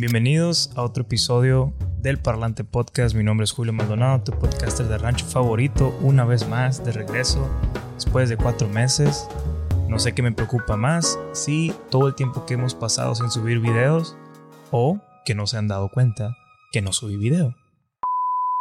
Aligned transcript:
Bienvenidos 0.00 0.70
a 0.76 0.82
otro 0.82 1.02
episodio 1.02 1.74
del 2.00 2.18
Parlante 2.18 2.62
Podcast. 2.62 3.16
Mi 3.16 3.24
nombre 3.24 3.42
es 3.42 3.50
Julio 3.50 3.72
Maldonado, 3.72 4.22
tu 4.22 4.30
podcaster 4.30 4.86
de 4.86 4.96
rancho 4.96 5.26
favorito, 5.26 5.88
una 6.02 6.24
vez 6.24 6.46
más 6.46 6.84
de 6.84 6.92
regreso 6.92 7.50
después 7.94 8.28
de 8.28 8.36
cuatro 8.36 8.68
meses. 8.68 9.26
No 9.88 9.98
sé 9.98 10.12
qué 10.12 10.22
me 10.22 10.30
preocupa 10.30 10.76
más, 10.76 11.18
si 11.32 11.74
todo 11.90 12.06
el 12.06 12.14
tiempo 12.14 12.46
que 12.46 12.54
hemos 12.54 12.76
pasado 12.76 13.16
sin 13.16 13.28
subir 13.28 13.58
videos 13.58 14.16
o 14.70 15.00
que 15.24 15.34
no 15.34 15.48
se 15.48 15.56
han 15.56 15.66
dado 15.66 15.88
cuenta 15.88 16.36
que 16.70 16.80
no 16.80 16.92
subí 16.92 17.16
video. 17.16 17.56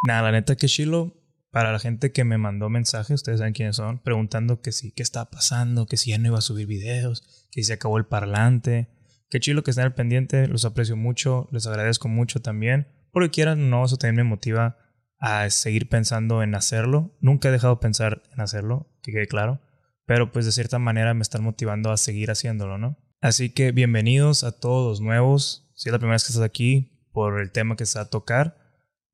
Nada, 0.07 0.23
la 0.23 0.31
neta 0.31 0.55
que 0.55 0.65
chilo, 0.65 1.11
para 1.51 1.71
la 1.71 1.77
gente 1.77 2.11
que 2.11 2.23
me 2.23 2.39
mandó 2.39 2.67
mensajes, 2.69 3.13
ustedes 3.13 3.37
saben 3.37 3.53
quiénes 3.53 3.75
son, 3.75 3.99
preguntando 3.99 4.63
que 4.63 4.71
sí, 4.71 4.91
qué 4.95 5.03
estaba 5.03 5.29
pasando, 5.29 5.85
que 5.85 5.97
si 5.97 6.09
ya 6.09 6.17
no 6.17 6.29
iba 6.29 6.39
a 6.39 6.41
subir 6.41 6.65
videos, 6.65 7.45
que 7.51 7.63
se 7.63 7.73
acabó 7.73 7.99
el 7.99 8.07
parlante, 8.07 8.87
Qué 9.29 9.39
chido 9.39 9.61
que 9.61 9.71
estén 9.71 9.85
al 9.85 9.93
pendiente, 9.93 10.47
los 10.47 10.63
aprecio 10.63 10.95
mucho, 10.95 11.49
les 11.51 11.67
agradezco 11.67 12.07
mucho 12.07 12.41
también. 12.41 12.87
Porque 13.11 13.29
quieran 13.29 13.69
no, 13.69 13.83
eso 13.83 13.97
también 13.97 14.25
me 14.25 14.29
motiva 14.29 14.77
a 15.19 15.49
seguir 15.49 15.89
pensando 15.89 16.43
en 16.43 16.55
hacerlo. 16.55 17.17
Nunca 17.19 17.49
he 17.49 17.51
dejado 17.51 17.75
de 17.75 17.81
pensar 17.81 18.23
en 18.33 18.41
hacerlo, 18.41 18.89
que 19.01 19.11
quede 19.11 19.27
claro. 19.27 19.61
Pero 20.05 20.31
pues 20.31 20.45
de 20.45 20.51
cierta 20.51 20.79
manera 20.79 21.13
me 21.13 21.21
están 21.21 21.43
motivando 21.43 21.91
a 21.91 21.97
seguir 21.97 22.31
haciéndolo, 22.31 22.77
¿no? 22.77 22.97
Así 23.19 23.49
que 23.49 23.71
bienvenidos 23.71 24.43
a 24.43 24.57
todos 24.57 24.87
los 24.87 25.01
nuevos. 25.01 25.71
Si 25.75 25.89
es 25.89 25.93
la 25.93 25.99
primera 25.99 26.15
vez 26.15 26.23
que 26.23 26.31
estás 26.31 26.45
aquí 26.45 27.09
por 27.11 27.41
el 27.41 27.51
tema 27.51 27.75
que 27.75 27.85
se 27.85 27.99
va 27.99 28.05
a 28.05 28.09
tocar, 28.09 28.57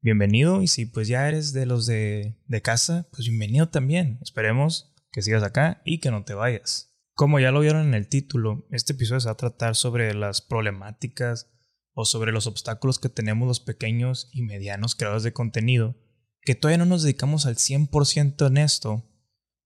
bienvenido. 0.01 0.61
Y 0.61 0.67
si 0.67 0.85
pues 0.85 1.07
ya 1.07 1.27
eres 1.27 1.53
de 1.53 1.65
los 1.65 1.87
de, 1.87 2.37
de 2.45 2.61
casa, 2.61 3.07
pues 3.11 3.27
bienvenido 3.27 3.69
también. 3.69 4.19
Esperemos 4.21 4.93
que 5.11 5.23
sigas 5.23 5.41
acá 5.41 5.81
y 5.85 5.99
que 5.99 6.11
no 6.11 6.23
te 6.23 6.33
vayas. 6.35 6.92
Como 7.15 7.39
ya 7.39 7.51
lo 7.51 7.59
vieron 7.59 7.87
en 7.87 7.93
el 7.93 8.07
título, 8.09 8.65
este 8.71 8.93
episodio 8.93 9.19
se 9.19 9.27
va 9.27 9.33
a 9.33 9.37
tratar 9.37 9.75
sobre 9.75 10.15
las 10.15 10.41
problemáticas 10.41 11.51
o 11.93 12.05
sobre 12.05 12.31
los 12.31 12.47
obstáculos 12.47 12.97
que 12.97 13.09
tenemos 13.09 13.47
los 13.47 13.59
pequeños 13.59 14.29
y 14.33 14.41
medianos 14.41 14.95
creadores 14.95 15.21
de 15.21 15.31
contenido, 15.31 15.95
que 16.41 16.55
todavía 16.55 16.79
no 16.79 16.85
nos 16.87 17.03
dedicamos 17.03 17.45
al 17.45 17.57
100% 17.57 18.47
en 18.47 18.57
esto, 18.57 19.07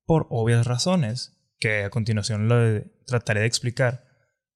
por 0.05 0.27
obvias 0.29 0.67
razones, 0.67 1.37
que 1.57 1.85
a 1.85 1.89
continuación 1.89 2.49
lo 2.49 2.83
trataré 3.05 3.39
de 3.41 3.47
explicar, 3.47 4.05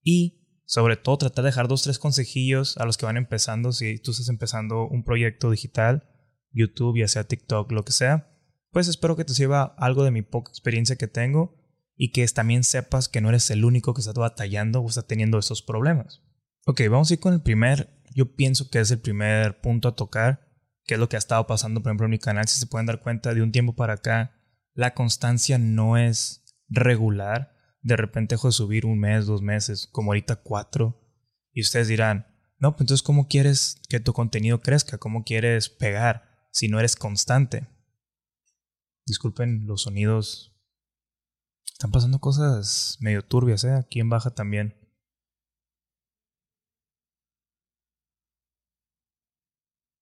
y 0.03 0.62
sobre 0.66 0.97
todo 0.97 1.17
tratar 1.17 1.44
de 1.44 1.50
dejar 1.50 1.69
dos, 1.69 1.84
tres 1.84 1.97
consejillos 1.97 2.78
a 2.78 2.86
los 2.86 2.97
que 2.97 3.06
van 3.06 3.16
empezando, 3.16 3.72
si 3.72 4.00
tú 4.00 4.12
estás 4.12 4.28
empezando 4.28 4.86
un 4.86 5.06
proyecto 5.06 5.50
digital, 5.50 6.09
YouTube, 6.52 7.00
ya 7.00 7.08
sea 7.08 7.23
TikTok, 7.23 7.72
lo 7.72 7.86
que 7.86 7.94
sea, 7.94 8.38
pues 8.72 8.89
espero 8.89 9.16
que 9.16 9.23
te 9.23 9.34
sirva 9.34 9.75
algo 9.78 10.03
de 10.03 10.12
mi 10.12 10.23
poca 10.23 10.52
experiencia 10.52 10.97
que 10.97 11.08
tengo 11.08 11.61
y 12.03 12.11
que 12.11 12.27
también 12.30 12.63
sepas 12.63 13.07
que 13.09 13.21
no 13.21 13.30
eres 13.30 13.52
el 13.52 13.63
único 13.63 13.94
que 13.94 14.02
está 14.02 14.11
batallando 14.11 14.81
o 14.81 14.89
está 14.89 15.03
teniendo 15.03 15.38
esos 15.38 15.61
problemas. 15.61 16.23
Ok, 16.66 16.81
vamos 16.89 17.11
a 17.11 17.13
ir 17.13 17.19
con 17.19 17.31
el 17.31 17.44
primer, 17.44 18.02
yo 18.16 18.35
pienso 18.35 18.71
que 18.71 18.80
es 18.80 18.89
el 18.89 18.99
primer 18.99 19.61
punto 19.61 19.88
a 19.88 19.95
tocar, 19.95 20.49
que 20.83 20.95
es 20.95 20.99
lo 20.99 21.07
que 21.09 21.16
ha 21.16 21.19
estado 21.19 21.45
pasando, 21.45 21.83
por 21.83 21.91
ejemplo, 21.91 22.05
en 22.05 22.09
mi 22.09 22.17
canal. 22.17 22.47
Si 22.47 22.59
se 22.59 22.66
pueden 22.66 22.88
dar 22.88 23.02
cuenta, 23.02 23.35
de 23.35 23.44
un 23.44 23.52
tiempo 23.52 23.75
para 23.75 23.94
acá, 23.94 24.31
la 24.73 24.95
constancia 24.95 25.59
no 25.59 25.95
es 25.95 26.44
regular. 26.69 27.55
De 27.83 27.95
repente 27.95 28.33
dejo 28.33 28.47
de 28.47 28.53
subir 28.53 28.88
un 28.88 28.97
mes, 28.97 29.27
dos 29.27 29.44
meses, 29.44 29.88
como 29.91 30.09
ahorita 30.09 30.38
cuatro. 30.38 30.99
Y 31.53 31.61
ustedes 31.61 31.88
dirán, 31.88 32.25
no, 32.57 32.72
pues 32.72 32.81
entonces, 32.81 33.03
¿cómo 33.03 33.27
quieres 33.27 33.79
que 33.89 33.99
tu 33.99 34.13
contenido 34.13 34.61
crezca? 34.61 34.97
¿Cómo 34.97 35.23
quieres 35.23 35.69
pegar 35.69 36.47
si 36.52 36.67
no 36.67 36.79
eres 36.79 36.95
constante? 36.95 37.67
Disculpen 39.05 39.67
los 39.67 39.83
sonidos 39.83 40.50
están 41.82 41.92
pasando 41.92 42.20
cosas 42.20 42.96
medio 43.00 43.24
turbias, 43.24 43.64
¿eh? 43.64 43.74
Aquí 43.74 44.00
en 44.00 44.10
Baja 44.10 44.30
también. 44.30 44.76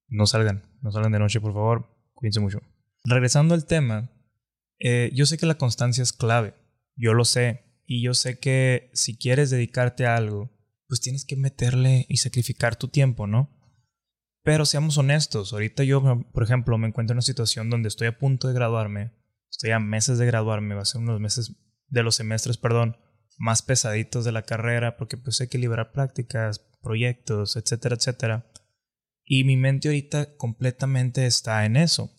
No 0.10 0.26
salgan, 0.28 0.66
no 0.82 0.92
salgan 0.92 1.14
de 1.14 1.20
noche, 1.20 1.40
por 1.40 1.54
favor. 1.54 1.88
Cuídense 2.16 2.42
mucho. 2.42 2.60
Regresando 3.06 3.54
al 3.54 3.66
tema, 3.66 4.12
eh, 4.80 5.10
yo 5.14 5.26
sé 5.26 5.38
que 5.38 5.45
la 5.45 5.58
constancia 5.58 6.02
es 6.02 6.12
clave. 6.12 6.54
Yo 6.98 7.14
lo 7.14 7.23
sé. 7.23 7.64
Y 7.86 8.04
yo 8.04 8.14
sé 8.14 8.39
que 8.39 8.92
si 8.94 9.18
quieres 9.18 9.50
dedicarte 9.50 10.06
a 10.06 10.18
algo, 10.18 10.52
pues 10.89 11.00
tienes 11.00 11.23
que 11.23 11.38
meterle 11.38 12.06
y 12.10 12.18
sacrificar 12.18 12.76
tu 12.76 12.89
tiempo, 12.89 13.26
¿no? 13.26 13.58
Pero 14.44 14.66
seamos 14.66 14.98
honestos. 14.98 15.54
Ahorita 15.54 15.86
yo, 15.86 16.26
por 16.34 16.44
ejemplo, 16.44 16.78
me 16.78 16.89
encuentro 16.89 17.14
en 17.14 17.20
una 17.20 17.22
situación 17.22 17.70
donde 17.70 17.88
estoy 17.88 18.08
a 18.08 18.20
punto 18.20 18.50
de 18.50 18.54
graduarme. 18.54 19.14
Estoy 19.50 19.72
a 19.72 19.80
meses 19.80 20.18
de 20.18 20.26
graduarme. 20.26 20.76
Va 20.76 20.82
a 20.82 20.86
ser 20.86 21.00
unos 21.00 21.22
meses 21.22 21.56
de 21.89 22.04
los 22.04 22.16
semestres, 22.16 22.58
perdón, 22.58 22.98
más 23.38 23.61
pesaditos 23.61 24.26
de 24.26 24.32
la 24.32 24.44
carrera, 24.44 24.98
porque 24.98 25.17
pues 25.17 25.39
hay 25.42 25.48
que 25.48 25.58
liberar 25.58 25.92
prácticas, 25.92 26.60
proyectos, 26.82 27.55
etcétera, 27.55 27.95
etcétera. 27.95 28.52
Y 29.23 29.44
mi 29.44 29.58
mente 29.58 29.88
ahorita 29.88 30.36
completamente 30.38 31.26
está 31.26 31.66
en 31.66 31.77
eso. 31.77 32.11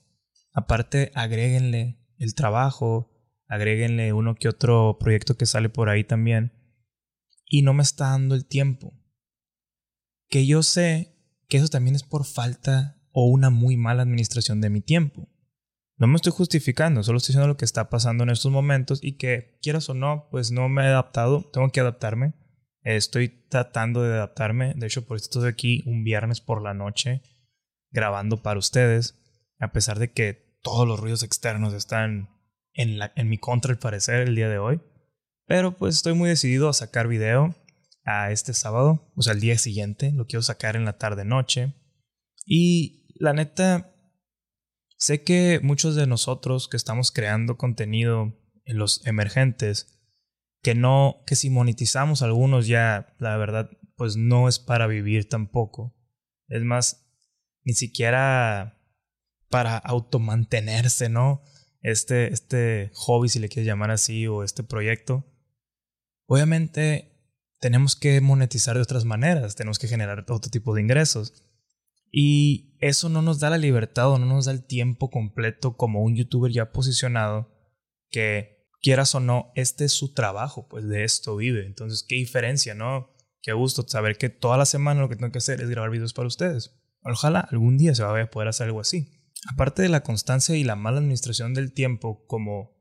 Aparte, 0.52 1.12
agréguenle 1.14 1.98
el 2.18 2.34
trabajo, 2.34 3.10
agréguenle 3.48 4.12
uno 4.12 4.34
que 4.36 4.48
otro 4.48 4.96
proyecto 4.98 5.36
que 5.36 5.46
sale 5.46 5.68
por 5.68 5.88
ahí 5.88 6.04
también. 6.04 6.52
Y 7.46 7.62
no 7.62 7.74
me 7.74 7.82
está 7.82 8.10
dando 8.10 8.34
el 8.34 8.46
tiempo. 8.46 8.94
Que 10.28 10.46
yo 10.46 10.62
sé 10.62 11.16
que 11.48 11.56
eso 11.56 11.68
también 11.68 11.96
es 11.96 12.04
por 12.04 12.24
falta 12.24 13.02
o 13.12 13.26
una 13.26 13.50
muy 13.50 13.76
mala 13.76 14.02
administración 14.02 14.60
de 14.60 14.70
mi 14.70 14.80
tiempo. 14.80 15.28
No 16.00 16.06
me 16.06 16.16
estoy 16.16 16.32
justificando, 16.32 17.02
solo 17.02 17.18
estoy 17.18 17.34
diciendo 17.34 17.46
lo 17.46 17.58
que 17.58 17.66
está 17.66 17.90
pasando 17.90 18.24
en 18.24 18.30
estos 18.30 18.50
momentos 18.50 19.00
y 19.02 19.18
que, 19.18 19.58
quieras 19.60 19.90
o 19.90 19.94
no, 19.94 20.28
pues 20.30 20.50
no 20.50 20.66
me 20.70 20.82
he 20.82 20.86
adaptado, 20.86 21.42
tengo 21.52 21.68
que 21.68 21.80
adaptarme. 21.80 22.32
Estoy 22.82 23.28
tratando 23.50 24.02
de 24.02 24.14
adaptarme. 24.14 24.72
De 24.74 24.86
hecho, 24.86 25.06
por 25.06 25.18
eso 25.18 25.26
estoy 25.26 25.50
aquí 25.50 25.82
un 25.84 26.02
viernes 26.02 26.40
por 26.40 26.62
la 26.62 26.72
noche 26.72 27.20
grabando 27.90 28.42
para 28.42 28.58
ustedes, 28.58 29.20
a 29.58 29.72
pesar 29.72 29.98
de 29.98 30.10
que 30.10 30.58
todos 30.62 30.88
los 30.88 30.98
ruidos 30.98 31.22
externos 31.22 31.74
están 31.74 32.30
en, 32.72 32.98
la, 32.98 33.12
en 33.14 33.28
mi 33.28 33.36
contra 33.36 33.70
al 33.70 33.78
parecer 33.78 34.26
el 34.26 34.34
día 34.34 34.48
de 34.48 34.56
hoy. 34.56 34.80
Pero 35.44 35.76
pues 35.76 35.96
estoy 35.96 36.14
muy 36.14 36.30
decidido 36.30 36.70
a 36.70 36.72
sacar 36.72 37.08
video 37.08 37.54
a 38.04 38.30
este 38.30 38.54
sábado, 38.54 39.12
o 39.16 39.20
sea, 39.20 39.34
el 39.34 39.40
día 39.40 39.58
siguiente, 39.58 40.12
lo 40.12 40.24
quiero 40.24 40.40
sacar 40.40 40.76
en 40.76 40.86
la 40.86 40.96
tarde-noche. 40.96 41.74
Y 42.46 43.14
la 43.16 43.34
neta, 43.34 43.92
Sé 45.00 45.24
que 45.24 45.60
muchos 45.62 45.96
de 45.96 46.06
nosotros 46.06 46.68
que 46.68 46.76
estamos 46.76 47.10
creando 47.10 47.56
contenido 47.56 48.38
en 48.66 48.76
los 48.76 49.04
emergentes, 49.06 49.98
que 50.62 50.74
no, 50.74 51.22
que 51.26 51.36
si 51.36 51.48
monetizamos 51.48 52.20
algunos 52.20 52.66
ya, 52.66 53.16
la 53.18 53.38
verdad, 53.38 53.70
pues 53.96 54.18
no 54.18 54.46
es 54.46 54.58
para 54.58 54.86
vivir 54.86 55.26
tampoco. 55.26 55.96
Es 56.48 56.62
más, 56.64 57.06
ni 57.64 57.72
siquiera 57.72 58.78
para 59.48 59.78
automantenerse, 59.78 61.08
¿no? 61.08 61.42
Este, 61.80 62.30
este 62.30 62.90
hobby, 62.92 63.30
si 63.30 63.38
le 63.38 63.48
quieres 63.48 63.66
llamar 63.66 63.90
así, 63.90 64.26
o 64.26 64.44
este 64.44 64.64
proyecto. 64.64 65.24
Obviamente 66.26 67.10
tenemos 67.58 67.96
que 67.96 68.20
monetizar 68.20 68.76
de 68.76 68.82
otras 68.82 69.06
maneras, 69.06 69.54
tenemos 69.56 69.78
que 69.78 69.88
generar 69.88 70.26
otro 70.28 70.50
tipo 70.50 70.74
de 70.74 70.82
ingresos. 70.82 71.49
Y 72.10 72.76
eso 72.80 73.08
no 73.08 73.22
nos 73.22 73.40
da 73.40 73.50
la 73.50 73.58
libertad 73.58 74.10
o 74.10 74.18
no 74.18 74.26
nos 74.26 74.46
da 74.46 74.52
el 74.52 74.64
tiempo 74.64 75.10
completo 75.10 75.76
como 75.76 76.02
un 76.02 76.16
youtuber 76.16 76.50
ya 76.50 76.72
posicionado 76.72 77.48
que 78.10 78.60
quieras 78.80 79.14
o 79.14 79.20
no, 79.20 79.52
este 79.54 79.84
es 79.84 79.92
su 79.92 80.14
trabajo, 80.14 80.66
pues 80.68 80.88
de 80.88 81.04
esto 81.04 81.36
vive. 81.36 81.66
Entonces, 81.66 82.04
qué 82.08 82.16
diferencia, 82.16 82.74
¿no? 82.74 83.10
Qué 83.42 83.52
gusto 83.52 83.86
saber 83.86 84.16
que 84.18 84.28
toda 84.28 84.56
la 84.56 84.66
semana 84.66 85.00
lo 85.00 85.08
que 85.08 85.16
tengo 85.16 85.32
que 85.32 85.38
hacer 85.38 85.60
es 85.60 85.70
grabar 85.70 85.90
videos 85.90 86.12
para 86.12 86.28
ustedes. 86.28 86.76
Ojalá 87.02 87.40
algún 87.40 87.78
día 87.78 87.94
se 87.94 88.02
vaya 88.02 88.24
a 88.24 88.30
poder 88.30 88.48
hacer 88.48 88.66
algo 88.66 88.80
así. 88.80 89.08
Aparte 89.52 89.82
de 89.82 89.88
la 89.88 90.02
constancia 90.02 90.56
y 90.56 90.64
la 90.64 90.76
mala 90.76 90.98
administración 90.98 91.54
del 91.54 91.72
tiempo 91.72 92.26
como 92.26 92.72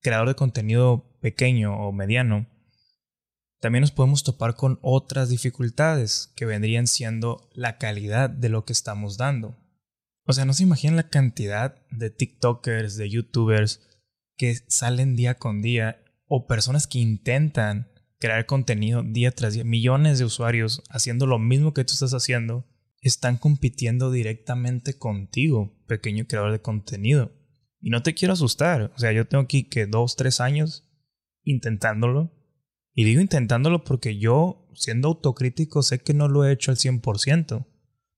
creador 0.00 0.28
de 0.28 0.34
contenido 0.34 1.18
pequeño 1.20 1.76
o 1.76 1.92
mediano, 1.92 2.48
también 3.60 3.80
nos 3.80 3.90
podemos 3.90 4.22
topar 4.22 4.54
con 4.54 4.78
otras 4.82 5.28
dificultades 5.28 6.32
que 6.36 6.46
vendrían 6.46 6.86
siendo 6.86 7.48
la 7.52 7.78
calidad 7.78 8.30
de 8.30 8.48
lo 8.48 8.64
que 8.64 8.72
estamos 8.72 9.16
dando. 9.16 9.56
O 10.24 10.32
sea, 10.32 10.44
no 10.44 10.52
se 10.52 10.62
imaginan 10.62 10.96
la 10.96 11.08
cantidad 11.08 11.76
de 11.90 12.10
TikTokers, 12.10 12.96
de 12.96 13.10
YouTubers 13.10 13.80
que 14.36 14.54
salen 14.68 15.16
día 15.16 15.34
con 15.34 15.62
día 15.62 16.00
o 16.26 16.46
personas 16.46 16.86
que 16.86 16.98
intentan 16.98 17.90
crear 18.20 18.46
contenido 18.46 19.02
día 19.02 19.32
tras 19.32 19.54
día, 19.54 19.64
millones 19.64 20.18
de 20.18 20.24
usuarios 20.24 20.82
haciendo 20.90 21.26
lo 21.26 21.38
mismo 21.38 21.72
que 21.72 21.84
tú 21.84 21.94
estás 21.94 22.14
haciendo, 22.14 22.66
están 23.00 23.38
compitiendo 23.38 24.10
directamente 24.10 24.98
contigo, 24.98 25.76
pequeño 25.86 26.26
creador 26.26 26.52
de 26.52 26.60
contenido. 26.60 27.32
Y 27.80 27.90
no 27.90 28.02
te 28.02 28.14
quiero 28.14 28.34
asustar, 28.34 28.92
o 28.94 28.98
sea, 28.98 29.12
yo 29.12 29.26
tengo 29.26 29.44
aquí 29.44 29.64
que 29.64 29.86
dos, 29.86 30.16
tres 30.16 30.40
años 30.40 30.84
intentándolo 31.42 32.37
y 32.98 33.04
digo 33.04 33.20
intentándolo 33.20 33.84
porque 33.84 34.18
yo, 34.18 34.68
siendo 34.74 35.06
autocrítico, 35.06 35.84
sé 35.84 36.00
que 36.00 36.14
no 36.14 36.26
lo 36.26 36.44
he 36.44 36.50
hecho 36.50 36.72
al 36.72 36.78
100%, 36.78 37.64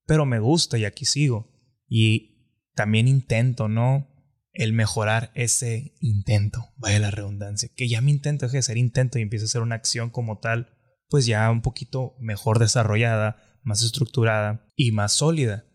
pero 0.06 0.24
me 0.24 0.38
gusta 0.38 0.78
y 0.78 0.86
aquí 0.86 1.04
sigo. 1.04 1.52
Y 1.86 2.56
también 2.74 3.06
intento, 3.06 3.68
¿no? 3.68 4.08
El 4.54 4.72
mejorar 4.72 5.32
ese 5.34 5.92
intento, 6.00 6.70
vaya 6.78 6.98
la 6.98 7.10
redundancia, 7.10 7.68
que 7.76 7.90
ya 7.90 8.00
mi 8.00 8.10
intento 8.10 8.46
deje 8.46 8.56
de 8.56 8.62
ser 8.62 8.78
intento 8.78 9.18
y 9.18 9.22
empiece 9.22 9.44
a 9.44 9.48
ser 9.48 9.60
una 9.60 9.74
acción 9.74 10.08
como 10.08 10.38
tal, 10.38 10.70
pues 11.10 11.26
ya 11.26 11.50
un 11.50 11.60
poquito 11.60 12.14
mejor 12.18 12.58
desarrollada, 12.58 13.36
más 13.62 13.82
estructurada 13.82 14.66
y 14.76 14.92
más 14.92 15.12
sólida. 15.12 15.66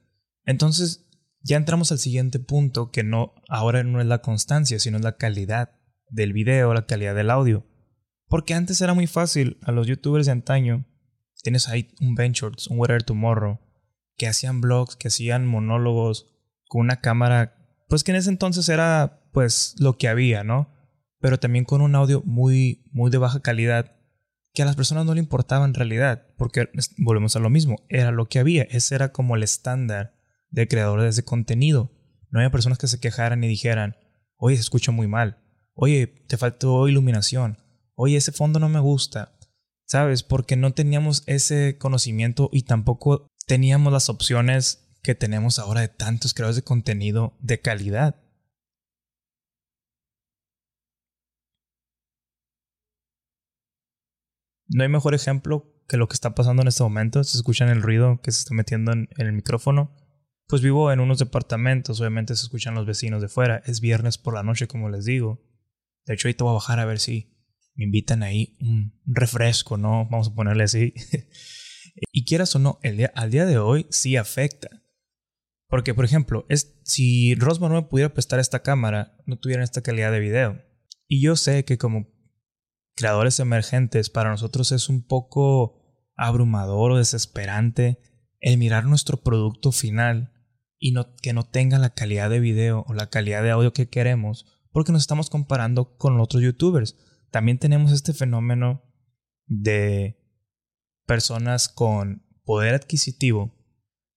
Entonces, 0.46 1.08
ya 1.42 1.58
entramos 1.58 1.92
al 1.92 2.00
siguiente 2.00 2.40
punto 2.40 2.90
que 2.90 3.04
no 3.04 3.36
ahora 3.50 3.84
no 3.84 4.02
es 4.02 4.08
la 4.08 4.24
constancia, 4.24 4.80
sino 4.80 4.98
es 4.98 5.04
la 5.04 5.18
calidad 5.18 5.76
del 6.10 6.34
video, 6.34 6.74
la 6.74 6.88
calidad 6.88 7.14
del 7.14 7.30
audio. 7.30 7.68
Porque 8.28 8.54
antes 8.54 8.82
era 8.82 8.94
muy 8.94 9.08
fácil 9.08 9.58
a 9.64 9.72
los 9.72 9.88
youtubers 9.88 10.26
de 10.26 10.32
antaño, 10.32 10.86
tienes 11.44 11.68
ahí 11.68 11.90
un 12.02 12.16
Ventures, 12.16 12.68
un 12.68 12.80
Whatever 12.80 13.04
Tomorrow, 13.04 13.60
que 14.18 14.28
hacían 14.28 14.62
blogs, 14.62 14.96
que 14.96 15.10
hacían 15.10 15.46
monólogos 15.46 16.32
con 16.68 16.82
una 16.82 17.02
cámara, 17.02 17.56
pues 17.88 18.04
que 18.04 18.12
en 18.12 18.18
ese 18.18 18.30
entonces 18.30 18.68
era 18.70 19.22
pues 19.32 19.76
lo 19.78 19.98
que 19.98 20.08
había, 20.08 20.44
¿no? 20.44 20.74
Pero 21.20 21.40
también 21.40 21.66
con 21.66 21.82
un 21.82 21.96
audio 21.96 22.24
muy 22.26 22.90
muy 22.92 23.12
de 23.12 23.18
baja 23.18 23.42
calidad 23.42 23.96
que 24.56 24.64
a 24.64 24.66
las 24.66 24.76
personas 24.76 25.06
no 25.06 25.14
le 25.14 25.20
importaba 25.20 25.66
en 25.66 25.74
realidad, 25.74 26.28
porque 26.38 26.70
volvemos 26.98 27.36
a 27.36 27.40
lo 27.40 27.50
mismo, 27.50 27.76
era 27.90 28.12
lo 28.12 28.28
que 28.28 28.40
había, 28.40 28.64
ese 28.64 28.96
era 28.96 29.12
como 29.12 29.36
el 29.36 29.44
estándar 29.44 30.16
de 30.50 30.68
creadores 30.68 31.18
de 31.18 31.24
contenido. 31.24 31.92
No 32.32 32.40
había 32.40 32.52
personas 32.52 32.78
que 32.78 32.88
se 32.88 33.00
quejaran 33.00 33.44
y 33.44 33.48
dijeran, 33.48 33.98
oye, 34.38 34.56
se 34.56 34.62
escucha 34.62 34.92
muy 34.92 35.08
mal, 35.08 35.44
oye, 35.74 36.08
te 36.08 36.38
faltó 36.38 36.88
iluminación, 36.88 37.58
oye, 37.96 38.18
ese 38.18 38.32
fondo 38.32 38.60
no 38.60 38.70
me 38.70 38.80
gusta, 38.80 39.38
¿sabes? 39.86 40.24
Porque 40.24 40.56
no 40.56 40.74
teníamos 40.74 41.24
ese 41.26 41.78
conocimiento 41.78 42.50
y 42.52 42.64
tampoco 42.64 43.28
teníamos 43.48 43.92
las 43.92 44.10
opciones 44.10 44.86
que 45.04 45.16
tenemos 45.16 45.60
ahora 45.60 45.82
de 45.82 45.88
tantos 45.88 46.34
creadores 46.34 46.56
de 46.58 46.64
contenido 46.64 47.38
de 47.40 47.62
calidad. 47.62 48.16
No 54.68 54.84
hay 54.84 54.90
mejor 54.90 55.14
ejemplo 55.14 55.72
que 55.88 55.98
lo 55.98 56.08
que 56.08 56.16
está 56.16 56.34
pasando 56.34 56.64
en 56.64 56.68
este 56.68 56.84
momento. 56.84 57.24
Se 57.24 57.38
escuchan 57.38 57.70
el 57.70 57.84
ruido 57.84 58.20
que 58.22 58.32
se 58.32 58.40
está 58.40 58.56
metiendo 58.56 58.92
en, 58.92 59.08
el 59.18 59.32
micrófono. 59.32 59.92
Pues 60.48 60.62
vivo 60.62 60.92
en 60.92 61.00
unos 61.00 61.20
departamentos, 61.20 62.00
obviamente 62.00 62.36
se 62.36 62.44
escuchan 62.44 62.76
los 62.76 62.86
vecinos 62.86 63.22
de 63.22 63.30
fuera. 63.30 63.62
Es 63.66 63.80
viernes 63.80 64.18
por 64.18 64.34
la 64.34 64.44
noche, 64.44 64.68
como 64.68 64.90
les 64.90 65.06
digo. 65.06 65.42
De 66.06 66.14
hecho, 66.14 66.28
ahorita 66.28 66.44
voy 66.44 66.52
a 66.52 66.56
bajar 66.56 66.80
a 66.80 66.86
ver 66.86 67.00
si 67.00 67.35
me 67.76 67.86
invitan 67.86 68.24
ahí 68.24 68.56
un 68.60 69.00
refresco, 69.06 69.78
¿no? 69.78 70.08
Vamos 70.10 70.30
a 70.30 70.34
ponerle 70.34 70.64
así. 70.64 70.94
y 72.12 72.26
quieras 72.26 72.56
o 72.56 72.60
no, 72.60 72.80
el 72.84 72.98
día, 72.98 73.12
al 73.16 73.32
día 73.32 73.46
de 73.46 73.58
hoy 73.58 73.86
sí 73.90 74.18
afecta. 74.18 74.84
Porque, 75.68 75.94
por 75.94 76.06
ejemplo, 76.06 76.46
es, 76.50 76.80
si 76.84 77.36
Rosman 77.36 77.72
no 77.72 77.82
me 77.82 77.88
pudiera 77.88 78.14
prestar 78.14 78.40
esta 78.40 78.62
cámara, 78.62 79.18
no 79.26 79.38
tuviera 79.38 79.64
esta 79.64 79.82
calidad 79.82 80.12
de 80.12 80.20
video. 80.20 80.62
Y 81.08 81.22
yo 81.22 81.36
sé 81.36 81.66
que 81.66 81.78
como 81.78 82.08
creadores 82.96 83.40
emergentes, 83.40 84.10
para 84.10 84.30
nosotros 84.30 84.72
es 84.72 84.90
un 84.90 85.06
poco 85.06 85.82
abrumador 86.16 86.92
o 86.92 86.98
desesperante 86.98 88.00
el 88.40 88.58
mirar 88.58 88.86
nuestro 88.86 89.22
producto 89.22 89.72
final 89.72 90.32
y 90.78 90.92
no, 90.92 91.16
que 91.16 91.34
no 91.34 91.44
tenga 91.44 91.78
la 91.78 91.94
calidad 91.94 92.30
de 92.30 92.40
video 92.40 92.86
o 92.88 92.94
la 92.94 93.10
calidad 93.10 93.44
de 93.44 93.52
audio 93.52 93.74
que 93.74 93.90
queremos 93.90 94.46
porque 94.72 94.92
nos 94.92 95.04
estamos 95.04 95.30
comparando 95.30 95.96
con 95.98 96.20
otros 96.20 96.44
youtubers. 96.44 96.98
También 97.36 97.60
tenemos 97.60 97.92
este 97.92 98.14
fenómeno 98.14 98.82
de 99.46 100.18
personas 101.06 101.68
con 101.68 102.26
poder 102.46 102.76
adquisitivo 102.76 103.54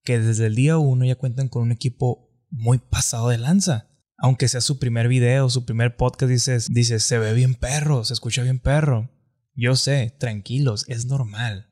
que 0.04 0.20
desde 0.20 0.46
el 0.46 0.54
día 0.54 0.78
uno 0.78 1.04
ya 1.04 1.16
cuentan 1.16 1.48
con 1.48 1.64
un 1.64 1.72
equipo 1.72 2.30
muy 2.48 2.78
pasado 2.78 3.30
de 3.30 3.38
lanza 3.38 3.90
aunque 4.18 4.46
sea 4.46 4.60
su 4.60 4.78
primer 4.78 5.08
video, 5.08 5.50
su 5.50 5.64
primer 5.64 5.96
podcast, 5.96 6.30
dices, 6.30 6.68
dices, 6.70 7.02
se 7.02 7.18
ve 7.18 7.34
bien 7.34 7.56
perro, 7.56 8.04
se 8.04 8.12
escucha 8.14 8.44
bien 8.44 8.60
perro. 8.60 9.10
Yo 9.52 9.74
sé, 9.74 10.14
tranquilos, 10.20 10.84
es 10.86 11.06
normal. 11.06 11.68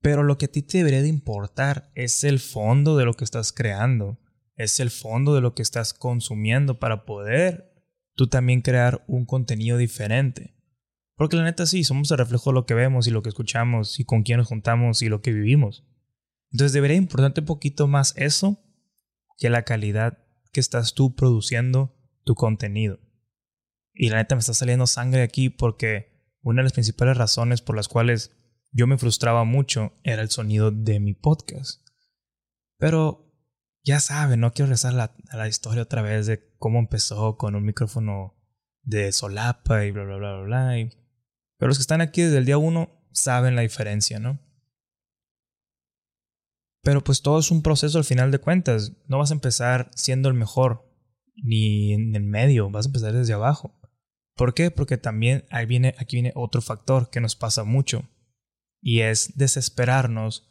Pero 0.00 0.24
lo 0.24 0.36
que 0.36 0.46
a 0.46 0.50
ti 0.50 0.62
te 0.62 0.78
debería 0.78 1.02
de 1.02 1.08
importar 1.08 1.92
es 1.94 2.24
el 2.24 2.40
fondo 2.40 2.96
de 2.96 3.04
lo 3.04 3.14
que 3.14 3.22
estás 3.22 3.52
creando, 3.52 4.18
es 4.56 4.80
el 4.80 4.90
fondo 4.90 5.36
de 5.36 5.42
lo 5.42 5.54
que 5.54 5.62
estás 5.62 5.94
consumiendo 5.94 6.80
para 6.80 7.04
poder 7.04 7.72
tú 8.16 8.26
también 8.26 8.62
crear 8.62 9.04
un 9.06 9.26
contenido 9.26 9.78
diferente. 9.78 10.57
Porque 11.18 11.36
la 11.36 11.42
neta 11.42 11.66
sí, 11.66 11.82
somos 11.82 12.12
el 12.12 12.18
reflejo 12.18 12.50
de 12.50 12.54
lo 12.54 12.64
que 12.64 12.74
vemos 12.74 13.08
y 13.08 13.10
lo 13.10 13.22
que 13.22 13.28
escuchamos 13.28 13.98
y 13.98 14.04
con 14.04 14.22
quién 14.22 14.38
nos 14.38 14.46
juntamos 14.46 15.02
y 15.02 15.08
lo 15.08 15.20
que 15.20 15.32
vivimos. 15.32 15.84
Entonces 16.52 16.72
debería 16.72 16.96
importarte 16.96 17.40
un 17.40 17.46
poquito 17.46 17.88
más 17.88 18.14
eso 18.16 18.62
que 19.36 19.50
la 19.50 19.64
calidad 19.64 20.18
que 20.52 20.60
estás 20.60 20.94
tú 20.94 21.16
produciendo 21.16 21.96
tu 22.24 22.36
contenido. 22.36 23.00
Y 23.92 24.10
la 24.10 24.18
neta 24.18 24.36
me 24.36 24.38
está 24.38 24.54
saliendo 24.54 24.86
sangre 24.86 25.22
aquí 25.22 25.50
porque 25.50 26.36
una 26.40 26.60
de 26.60 26.66
las 26.66 26.72
principales 26.72 27.16
razones 27.16 27.62
por 27.62 27.74
las 27.74 27.88
cuales 27.88 28.30
yo 28.70 28.86
me 28.86 28.96
frustraba 28.96 29.42
mucho 29.42 29.94
era 30.04 30.22
el 30.22 30.30
sonido 30.30 30.70
de 30.70 31.00
mi 31.00 31.14
podcast. 31.14 31.84
Pero 32.78 33.28
ya 33.82 33.98
saben, 33.98 34.38
no 34.38 34.52
quiero 34.52 34.66
regresar 34.66 34.94
a 35.00 35.36
la, 35.36 35.48
historia 35.48 35.82
otra 35.82 36.00
vez 36.00 36.26
de 36.26 36.54
cómo 36.58 36.78
empezó 36.78 37.36
con 37.36 37.56
un 37.56 37.64
micrófono 37.64 38.36
de 38.82 39.10
solapa 39.10 39.84
y 39.84 39.90
bla, 39.90 40.04
bla, 40.04 40.16
bla, 40.16 40.36
bla, 40.36 40.44
bla. 40.44 41.07
Pero 41.58 41.68
los 41.68 41.78
que 41.78 41.82
están 41.82 42.00
aquí 42.00 42.22
desde 42.22 42.38
el 42.38 42.44
día 42.44 42.56
uno 42.58 43.04
saben 43.12 43.56
la 43.56 43.62
diferencia, 43.62 44.18
¿no? 44.18 44.40
Pero 46.82 47.02
pues 47.02 47.20
todo 47.20 47.38
es 47.38 47.50
un 47.50 47.62
proceso 47.62 47.98
al 47.98 48.04
final 48.04 48.30
de 48.30 48.38
cuentas. 48.38 48.92
No 49.08 49.18
vas 49.18 49.30
a 49.30 49.34
empezar 49.34 49.90
siendo 49.94 50.28
el 50.28 50.34
mejor, 50.34 50.90
ni 51.36 51.92
en 51.92 52.14
el 52.14 52.22
medio, 52.22 52.70
vas 52.70 52.86
a 52.86 52.88
empezar 52.88 53.12
desde 53.12 53.34
abajo. 53.34 53.78
¿Por 54.36 54.54
qué? 54.54 54.70
Porque 54.70 54.96
también 54.96 55.44
aquí 55.50 56.16
viene 56.16 56.32
otro 56.36 56.62
factor 56.62 57.10
que 57.10 57.20
nos 57.20 57.34
pasa 57.34 57.64
mucho. 57.64 58.08
Y 58.80 59.00
es 59.00 59.36
desesperarnos 59.36 60.48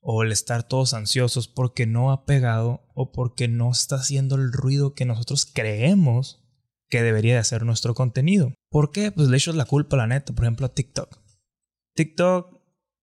o 0.00 0.22
el 0.22 0.32
estar 0.32 0.66
todos 0.66 0.94
ansiosos 0.94 1.46
porque 1.46 1.86
no 1.86 2.10
ha 2.10 2.24
pegado 2.24 2.88
o 2.94 3.12
porque 3.12 3.48
no 3.48 3.70
está 3.70 3.96
haciendo 3.96 4.36
el 4.36 4.52
ruido 4.52 4.94
que 4.94 5.04
nosotros 5.04 5.44
creemos 5.44 6.42
que 6.88 7.02
debería 7.02 7.34
de 7.34 7.40
hacer 7.40 7.64
nuestro 7.64 7.94
contenido. 7.94 8.54
¿Por 8.76 8.90
qué? 8.90 9.10
Pues 9.10 9.28
le 9.28 9.38
echas 9.38 9.54
la 9.54 9.64
culpa, 9.64 9.96
la 9.96 10.06
neta, 10.06 10.34
por 10.34 10.44
ejemplo, 10.44 10.66
a 10.66 10.74
TikTok. 10.74 11.18
TikTok, 11.94 12.60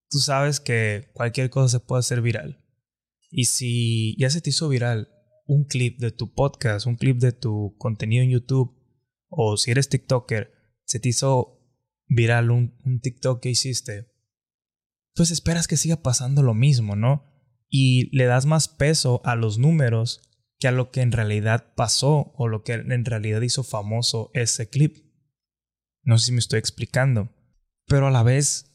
tú 0.07 0.19
sabes 0.19 0.59
que 0.59 1.09
cualquier 1.13 1.49
cosa 1.49 1.79
se 1.79 1.83
puede 1.83 2.01
hacer 2.01 2.21
viral. 2.21 2.63
Y 3.31 3.45
si 3.45 4.15
ya 4.19 4.29
se 4.29 4.39
te 4.39 4.51
hizo 4.51 4.69
viral 4.69 5.09
un 5.47 5.63
clip 5.63 5.97
de 5.97 6.11
tu 6.11 6.31
podcast, 6.31 6.85
un 6.85 6.95
clip 6.95 7.17
de 7.17 7.31
tu 7.31 7.75
contenido 7.79 8.23
en 8.23 8.29
YouTube, 8.29 8.79
o 9.29 9.57
si 9.57 9.71
eres 9.71 9.89
TikToker, 9.89 10.53
se 10.85 10.99
te 10.99 11.09
hizo 11.09 11.59
viral 12.05 12.51
un, 12.51 12.77
un 12.85 12.99
TikTok 12.99 13.41
que 13.41 13.49
hiciste, 13.49 14.11
pues 15.15 15.31
esperas 15.31 15.67
que 15.67 15.77
siga 15.77 16.03
pasando 16.03 16.43
lo 16.43 16.53
mismo, 16.53 16.95
¿no? 16.95 17.33
Y 17.67 18.15
le 18.15 18.25
das 18.25 18.45
más 18.45 18.67
peso 18.67 19.21
a 19.25 19.35
los 19.35 19.57
números 19.57 20.21
que 20.59 20.67
a 20.67 20.71
lo 20.71 20.91
que 20.91 21.01
en 21.01 21.11
realidad 21.11 21.73
pasó 21.75 22.31
o 22.35 22.47
lo 22.47 22.61
que 22.61 22.73
en 22.73 23.05
realidad 23.05 23.41
hizo 23.41 23.63
famoso 23.63 24.29
ese 24.35 24.69
clip. 24.69 25.11
No 26.03 26.17
sé 26.17 26.27
si 26.27 26.31
me 26.31 26.39
estoy 26.39 26.59
explicando, 26.59 27.29
pero 27.87 28.07
a 28.07 28.11
la 28.11 28.23
vez 28.23 28.73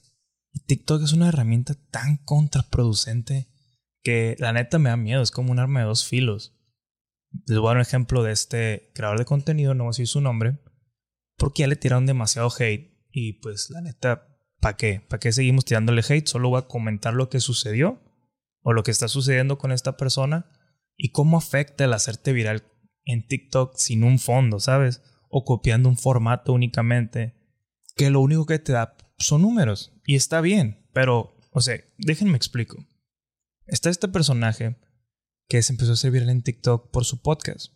TikTok 0.67 1.03
es 1.03 1.13
una 1.13 1.29
herramienta 1.29 1.75
tan 1.91 2.17
contraproducente 2.19 3.49
que 4.03 4.37
la 4.39 4.53
neta 4.53 4.79
me 4.79 4.91
da 4.91 4.97
miedo, 4.97 5.23
es 5.23 5.31
como 5.31 5.53
un 5.53 5.59
arma 5.59 5.81
de 5.81 5.87
dos 5.87 6.05
filos. 6.05 6.55
Les 7.47 7.59
voy 7.59 7.67
a 7.67 7.71
dar 7.71 7.77
un 7.77 7.83
ejemplo 7.83 8.23
de 8.23 8.33
este 8.33 8.91
creador 8.95 9.19
de 9.19 9.25
contenido, 9.25 9.75
no 9.75 9.85
voy 9.85 9.91
a 9.91 9.93
decir 9.93 10.07
su 10.07 10.21
nombre, 10.21 10.59
porque 11.37 11.61
ya 11.61 11.67
le 11.67 11.77
tiraron 11.77 12.07
demasiado 12.07 12.51
hate 12.59 12.99
y 13.11 13.35
pues 13.35 13.71
la 13.71 13.81
neta, 13.81 14.27
¿para 14.61 14.77
qué? 14.77 15.01
¿Para 15.09 15.21
qué 15.21 15.33
seguimos 15.33 15.65
tirándole 15.65 16.03
hate? 16.09 16.27
Solo 16.27 16.49
voy 16.49 16.59
a 16.59 16.67
comentar 16.67 17.15
lo 17.15 17.29
que 17.29 17.41
sucedió 17.41 18.03
o 18.63 18.73
lo 18.73 18.83
que 18.83 18.91
está 18.91 19.09
sucediendo 19.09 19.59
con 19.59 19.73
esta 19.73 19.97
persona 19.97 20.51
y 20.97 21.13
cómo 21.13 21.37
afecta 21.37 21.85
el 21.85 21.93
hacerte 21.93 22.33
viral 22.33 22.65
en 23.05 23.27
TikTok 23.27 23.77
sin 23.77 24.05
un 24.05 24.19
fondo, 24.19 24.61
¿sabes? 24.61 25.03
O 25.29 25.45
copiando 25.45 25.89
un 25.89 25.97
formato 25.97 26.53
únicamente, 26.53 27.35
que 27.97 28.11
lo 28.11 28.21
único 28.21 28.47
que 28.47 28.59
te 28.59 28.73
da 28.73 28.97
son 29.19 29.43
números 29.43 29.93
y 30.07 30.15
está 30.15 30.41
bien, 30.41 30.87
pero, 30.93 31.37
o 31.53 31.61
sea, 31.61 31.79
déjenme 31.99 32.37
explico. 32.37 32.87
Está 33.67 33.91
este 33.91 34.09
personaje 34.09 34.77
que 35.49 35.63
se 35.63 35.73
empezó 35.73 35.93
a 35.93 35.97
servir 35.97 36.23
en 36.23 36.43
TikTok 36.43 36.91
por 36.91 37.05
su 37.05 37.21
podcast. 37.21 37.73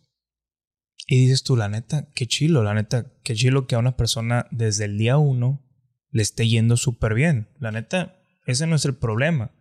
Y 1.05 1.19
dices 1.19 1.43
tú, 1.43 1.55
la 1.55 1.69
neta, 1.69 2.07
qué 2.15 2.27
chilo, 2.27 2.63
la 2.63 2.73
neta, 2.73 3.11
qué 3.23 3.35
chilo 3.35 3.67
que 3.67 3.75
a 3.75 3.79
una 3.79 3.97
persona 3.97 4.47
desde 4.51 4.85
el 4.85 4.97
día 4.97 5.17
uno 5.17 5.61
le 6.09 6.21
esté 6.21 6.47
yendo 6.47 6.77
súper 6.77 7.13
bien. 7.13 7.49
La 7.59 7.71
neta, 7.71 8.23
ese 8.45 8.67
no 8.67 8.75
es 8.75 8.85
el 8.85 8.95
problema. 8.95 9.51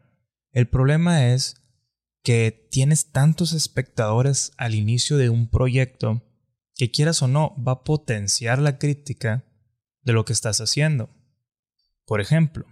El 0.52 0.68
problema 0.68 1.32
es 1.32 1.56
que 2.22 2.68
tienes 2.70 3.10
tantos 3.10 3.52
espectadores 3.52 4.52
al 4.56 4.74
inicio 4.74 5.16
de 5.16 5.30
un 5.30 5.48
proyecto 5.48 6.22
que 6.82 6.90
quieras 6.90 7.22
o 7.22 7.28
no 7.28 7.54
va 7.62 7.72
a 7.74 7.84
potenciar 7.84 8.58
la 8.58 8.76
crítica 8.76 9.44
de 10.02 10.12
lo 10.12 10.24
que 10.24 10.32
estás 10.32 10.60
haciendo. 10.60 11.10
Por 12.06 12.20
ejemplo, 12.20 12.66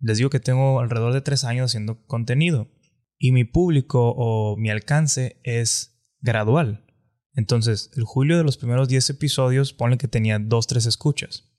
les 0.00 0.16
digo 0.16 0.30
que 0.30 0.40
tengo 0.40 0.80
alrededor 0.80 1.12
de 1.12 1.20
tres 1.20 1.44
años 1.44 1.66
haciendo 1.66 2.06
contenido 2.06 2.70
y 3.18 3.32
mi 3.32 3.44
público 3.44 4.14
o 4.16 4.56
mi 4.56 4.70
alcance 4.70 5.38
es 5.42 6.02
gradual. 6.20 6.86
Entonces, 7.34 7.90
el 7.94 8.04
julio 8.04 8.38
de 8.38 8.44
los 8.44 8.56
primeros 8.56 8.88
10 8.88 9.10
episodios, 9.10 9.74
ponle 9.74 9.98
que 9.98 10.08
tenía 10.08 10.38
2, 10.38 10.66
3 10.66 10.86
escuchas. 10.86 11.52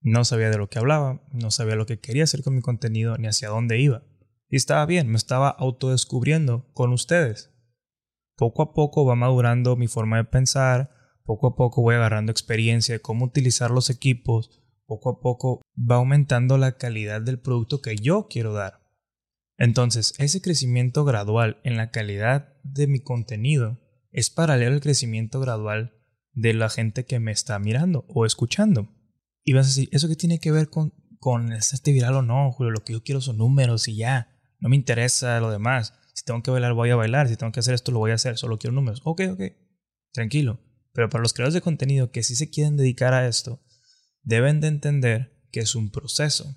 No 0.00 0.24
sabía 0.24 0.50
de 0.50 0.58
lo 0.58 0.70
que 0.70 0.78
hablaba, 0.78 1.26
no 1.32 1.50
sabía 1.50 1.74
lo 1.74 1.86
que 1.86 1.98
quería 1.98 2.22
hacer 2.22 2.44
con 2.44 2.54
mi 2.54 2.60
contenido 2.60 3.18
ni 3.18 3.26
hacia 3.26 3.48
dónde 3.48 3.80
iba. 3.80 4.04
Y 4.48 4.54
estaba 4.54 4.86
bien, 4.86 5.08
me 5.08 5.16
estaba 5.16 5.48
autodescubriendo 5.48 6.70
con 6.74 6.92
ustedes. 6.92 7.50
Poco 8.40 8.62
a 8.62 8.72
poco 8.72 9.04
va 9.04 9.16
madurando 9.16 9.76
mi 9.76 9.86
forma 9.86 10.16
de 10.16 10.24
pensar, 10.24 10.88
poco 11.26 11.48
a 11.48 11.56
poco 11.56 11.82
voy 11.82 11.96
agarrando 11.96 12.32
experiencia 12.32 12.94
de 12.94 13.02
cómo 13.02 13.26
utilizar 13.26 13.70
los 13.70 13.90
equipos, 13.90 14.62
poco 14.86 15.10
a 15.10 15.20
poco 15.20 15.60
va 15.78 15.96
aumentando 15.96 16.56
la 16.56 16.78
calidad 16.78 17.20
del 17.20 17.38
producto 17.38 17.82
que 17.82 17.96
yo 17.96 18.28
quiero 18.30 18.54
dar. 18.54 18.80
Entonces, 19.58 20.14
ese 20.16 20.40
crecimiento 20.40 21.04
gradual 21.04 21.60
en 21.64 21.76
la 21.76 21.90
calidad 21.90 22.54
de 22.62 22.86
mi 22.86 23.00
contenido 23.00 23.78
es 24.10 24.30
paralelo 24.30 24.72
al 24.72 24.80
crecimiento 24.80 25.38
gradual 25.38 25.92
de 26.32 26.54
la 26.54 26.70
gente 26.70 27.04
que 27.04 27.20
me 27.20 27.32
está 27.32 27.58
mirando 27.58 28.06
o 28.08 28.24
escuchando. 28.24 28.88
Y 29.44 29.52
vas 29.52 29.66
a 29.66 29.68
decir, 29.68 29.90
¿eso 29.92 30.08
qué 30.08 30.16
tiene 30.16 30.40
que 30.40 30.50
ver 30.50 30.70
con, 30.70 30.94
con 31.18 31.52
este 31.52 31.92
viral 31.92 32.14
o 32.14 32.22
no, 32.22 32.50
Julio? 32.52 32.70
Lo 32.70 32.84
que 32.84 32.94
yo 32.94 33.02
quiero 33.02 33.20
son 33.20 33.36
números 33.36 33.86
y 33.86 33.96
ya. 33.96 34.28
No 34.60 34.70
me 34.70 34.76
interesa 34.76 35.40
lo 35.40 35.50
demás. 35.50 35.92
Si 36.14 36.24
tengo 36.24 36.42
que 36.42 36.50
bailar, 36.50 36.74
voy 36.74 36.90
a 36.90 36.96
bailar. 36.96 37.28
Si 37.28 37.36
tengo 37.36 37.52
que 37.52 37.60
hacer 37.60 37.74
esto, 37.74 37.92
lo 37.92 37.98
voy 37.98 38.10
a 38.10 38.14
hacer. 38.14 38.36
Solo 38.36 38.58
quiero 38.58 38.74
números. 38.74 39.00
Ok, 39.04 39.22
ok. 39.32 39.42
Tranquilo. 40.12 40.60
Pero 40.92 41.08
para 41.08 41.22
los 41.22 41.32
creadores 41.32 41.54
de 41.54 41.60
contenido 41.60 42.10
que 42.10 42.22
sí 42.22 42.34
se 42.34 42.50
quieren 42.50 42.76
dedicar 42.76 43.14
a 43.14 43.26
esto, 43.26 43.62
deben 44.22 44.60
de 44.60 44.68
entender 44.68 45.40
que 45.50 45.60
es 45.60 45.74
un 45.74 45.90
proceso. 45.90 46.56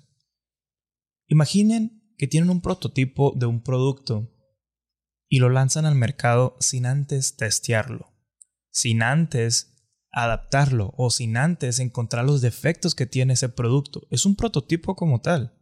Imaginen 1.28 2.12
que 2.18 2.26
tienen 2.26 2.50
un 2.50 2.60
prototipo 2.60 3.32
de 3.36 3.46
un 3.46 3.62
producto 3.62 4.30
y 5.28 5.38
lo 5.38 5.48
lanzan 5.48 5.86
al 5.86 5.94
mercado 5.94 6.56
sin 6.60 6.86
antes 6.86 7.36
testearlo, 7.36 8.12
sin 8.70 9.02
antes 9.02 9.74
adaptarlo 10.12 10.94
o 10.96 11.10
sin 11.10 11.36
antes 11.36 11.80
encontrar 11.80 12.24
los 12.24 12.40
defectos 12.40 12.94
que 12.94 13.06
tiene 13.06 13.32
ese 13.32 13.48
producto. 13.48 14.06
Es 14.10 14.26
un 14.26 14.36
prototipo 14.36 14.94
como 14.94 15.20
tal. 15.20 15.58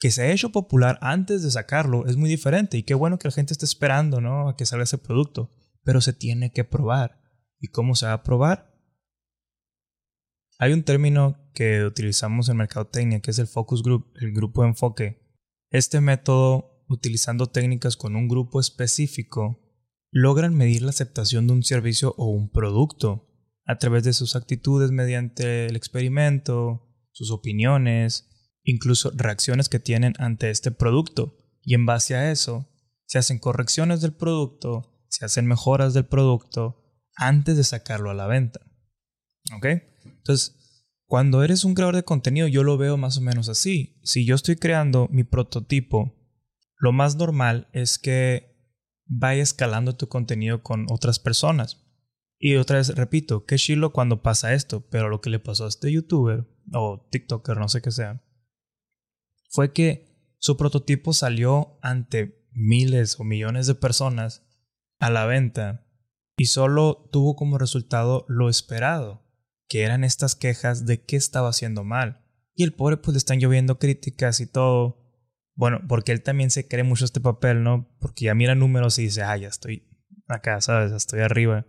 Que 0.00 0.10
se 0.10 0.22
ha 0.22 0.32
hecho 0.32 0.50
popular 0.50 0.98
antes 1.02 1.42
de 1.42 1.50
sacarlo 1.50 2.06
es 2.06 2.16
muy 2.16 2.28
diferente 2.28 2.76
y 2.76 2.82
qué 2.82 2.94
bueno 2.94 3.18
que 3.18 3.28
la 3.28 3.32
gente 3.32 3.52
esté 3.52 3.66
esperando 3.66 4.20
¿no? 4.20 4.48
a 4.48 4.56
que 4.56 4.66
salga 4.66 4.84
ese 4.84 4.98
producto, 4.98 5.52
pero 5.84 6.00
se 6.00 6.12
tiene 6.12 6.52
que 6.52 6.64
probar. 6.64 7.20
¿Y 7.60 7.68
cómo 7.68 7.94
se 7.94 8.06
va 8.06 8.14
a 8.14 8.22
probar? 8.22 8.74
Hay 10.58 10.72
un 10.72 10.82
término 10.82 11.36
que 11.54 11.84
utilizamos 11.84 12.48
en 12.48 12.56
mercadotecnia 12.56 13.20
que 13.20 13.30
es 13.30 13.38
el 13.38 13.46
focus 13.46 13.82
group, 13.82 14.12
el 14.20 14.32
grupo 14.32 14.62
de 14.62 14.68
enfoque. 14.68 15.22
Este 15.70 16.00
método, 16.00 16.84
utilizando 16.88 17.46
técnicas 17.46 17.96
con 17.96 18.16
un 18.16 18.26
grupo 18.26 18.58
específico, 18.58 19.60
logran 20.10 20.54
medir 20.54 20.82
la 20.82 20.90
aceptación 20.90 21.46
de 21.46 21.52
un 21.52 21.62
servicio 21.62 22.14
o 22.16 22.26
un 22.30 22.50
producto 22.50 23.28
a 23.66 23.78
través 23.78 24.02
de 24.04 24.12
sus 24.12 24.34
actitudes 24.34 24.90
mediante 24.90 25.66
el 25.66 25.76
experimento, 25.76 26.88
sus 27.12 27.30
opiniones, 27.30 28.29
incluso 28.70 29.10
reacciones 29.14 29.68
que 29.68 29.80
tienen 29.80 30.14
ante 30.18 30.50
este 30.50 30.70
producto. 30.70 31.36
Y 31.62 31.74
en 31.74 31.86
base 31.86 32.14
a 32.14 32.30
eso, 32.30 32.68
se 33.06 33.18
hacen 33.18 33.38
correcciones 33.38 34.00
del 34.00 34.12
producto, 34.12 35.04
se 35.08 35.24
hacen 35.24 35.46
mejoras 35.46 35.94
del 35.94 36.06
producto 36.06 37.02
antes 37.16 37.56
de 37.56 37.64
sacarlo 37.64 38.10
a 38.10 38.14
la 38.14 38.26
venta. 38.26 38.60
¿Ok? 39.56 39.66
Entonces, 40.04 40.56
cuando 41.06 41.42
eres 41.42 41.64
un 41.64 41.74
creador 41.74 41.96
de 41.96 42.04
contenido, 42.04 42.46
yo 42.46 42.62
lo 42.62 42.78
veo 42.78 42.96
más 42.96 43.18
o 43.18 43.20
menos 43.20 43.48
así. 43.48 43.98
Si 44.04 44.24
yo 44.24 44.36
estoy 44.36 44.56
creando 44.56 45.08
mi 45.10 45.24
prototipo, 45.24 46.14
lo 46.78 46.92
más 46.92 47.16
normal 47.16 47.68
es 47.72 47.98
que 47.98 48.50
vaya 49.06 49.42
escalando 49.42 49.96
tu 49.96 50.08
contenido 50.08 50.62
con 50.62 50.86
otras 50.88 51.18
personas. 51.18 51.84
Y 52.38 52.54
otra 52.54 52.78
vez 52.78 52.94
repito, 52.94 53.44
qué 53.44 53.56
chilo 53.56 53.92
cuando 53.92 54.22
pasa 54.22 54.54
esto, 54.54 54.88
pero 54.88 55.08
lo 55.08 55.20
que 55.20 55.30
le 55.30 55.40
pasó 55.40 55.64
a 55.64 55.68
este 55.68 55.92
youtuber 55.92 56.48
o 56.72 57.06
TikToker, 57.10 57.58
no 57.58 57.68
sé 57.68 57.82
qué 57.82 57.90
sea, 57.90 58.22
fue 59.50 59.72
que 59.72 60.34
su 60.38 60.56
prototipo 60.56 61.12
salió 61.12 61.78
ante 61.82 62.46
miles 62.52 63.18
o 63.20 63.24
millones 63.24 63.66
de 63.66 63.74
personas 63.74 64.46
a 64.98 65.10
la 65.10 65.26
venta 65.26 65.86
y 66.36 66.46
solo 66.46 67.08
tuvo 67.12 67.36
como 67.36 67.58
resultado 67.58 68.24
lo 68.28 68.48
esperado, 68.48 69.22
que 69.68 69.82
eran 69.82 70.04
estas 70.04 70.34
quejas 70.34 70.86
de 70.86 71.04
qué 71.04 71.16
estaba 71.16 71.50
haciendo 71.50 71.84
mal. 71.84 72.24
Y 72.54 72.62
el 72.62 72.72
pobre 72.72 72.96
pues 72.96 73.14
le 73.14 73.18
están 73.18 73.40
lloviendo 73.40 73.78
críticas 73.78 74.40
y 74.40 74.46
todo. 74.46 74.98
Bueno, 75.54 75.82
porque 75.86 76.12
él 76.12 76.22
también 76.22 76.50
se 76.50 76.66
cree 76.66 76.82
mucho 76.82 77.04
este 77.04 77.20
papel, 77.20 77.62
¿no? 77.62 77.94
Porque 78.00 78.26
ya 78.26 78.34
mira 78.34 78.54
números 78.54 78.98
y 78.98 79.02
dice, 79.02 79.22
ah, 79.22 79.36
ya 79.36 79.48
estoy 79.48 79.86
acá, 80.28 80.60
¿sabes? 80.60 80.92
Estoy 80.92 81.20
arriba. 81.20 81.66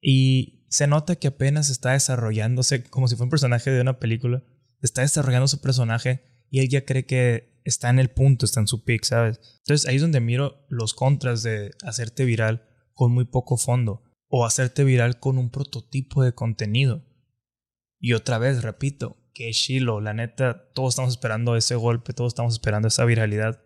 Y 0.00 0.66
se 0.70 0.86
nota 0.86 1.16
que 1.16 1.28
apenas 1.28 1.70
está 1.70 1.92
desarrollándose, 1.92 2.84
como 2.84 3.08
si 3.08 3.16
fuera 3.16 3.26
un 3.26 3.30
personaje 3.30 3.70
de 3.70 3.80
una 3.80 3.98
película, 3.98 4.42
está 4.80 5.02
desarrollando 5.02 5.48
su 5.48 5.60
personaje 5.60 6.33
y 6.54 6.60
él 6.60 6.68
ya 6.68 6.84
cree 6.84 7.04
que 7.04 7.60
está 7.64 7.90
en 7.90 7.98
el 7.98 8.10
punto, 8.10 8.46
está 8.46 8.60
en 8.60 8.68
su 8.68 8.84
peak, 8.84 9.02
¿sabes? 9.02 9.40
Entonces 9.58 9.88
ahí 9.88 9.96
es 9.96 10.02
donde 10.02 10.20
miro 10.20 10.64
los 10.68 10.94
contras 10.94 11.42
de 11.42 11.72
hacerte 11.82 12.24
viral 12.24 12.64
con 12.92 13.10
muy 13.10 13.24
poco 13.24 13.56
fondo 13.56 14.04
o 14.28 14.46
hacerte 14.46 14.84
viral 14.84 15.18
con 15.18 15.36
un 15.36 15.50
prototipo 15.50 16.22
de 16.22 16.32
contenido. 16.32 17.04
Y 17.98 18.12
otra 18.12 18.38
vez, 18.38 18.62
repito, 18.62 19.16
que 19.34 19.50
chilo, 19.50 20.00
la 20.00 20.14
neta, 20.14 20.70
todos 20.74 20.94
estamos 20.94 21.10
esperando 21.14 21.56
ese 21.56 21.74
golpe, 21.74 22.12
todos 22.12 22.34
estamos 22.34 22.52
esperando 22.52 22.86
esa 22.86 23.04
viralidad. 23.04 23.60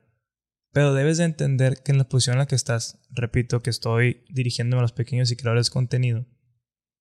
Pero 0.72 0.94
debes 0.94 1.18
de 1.18 1.24
entender 1.24 1.82
que 1.82 1.92
en 1.92 1.98
la 1.98 2.08
posición 2.08 2.36
en 2.36 2.38
la 2.38 2.46
que 2.46 2.54
estás, 2.54 3.02
repito 3.10 3.60
que 3.60 3.68
estoy 3.68 4.24
dirigiéndome 4.30 4.78
a 4.78 4.82
los 4.84 4.92
pequeños 4.92 5.30
y 5.30 5.36
creadores 5.36 5.66
de 5.66 5.72
contenido, 5.74 6.26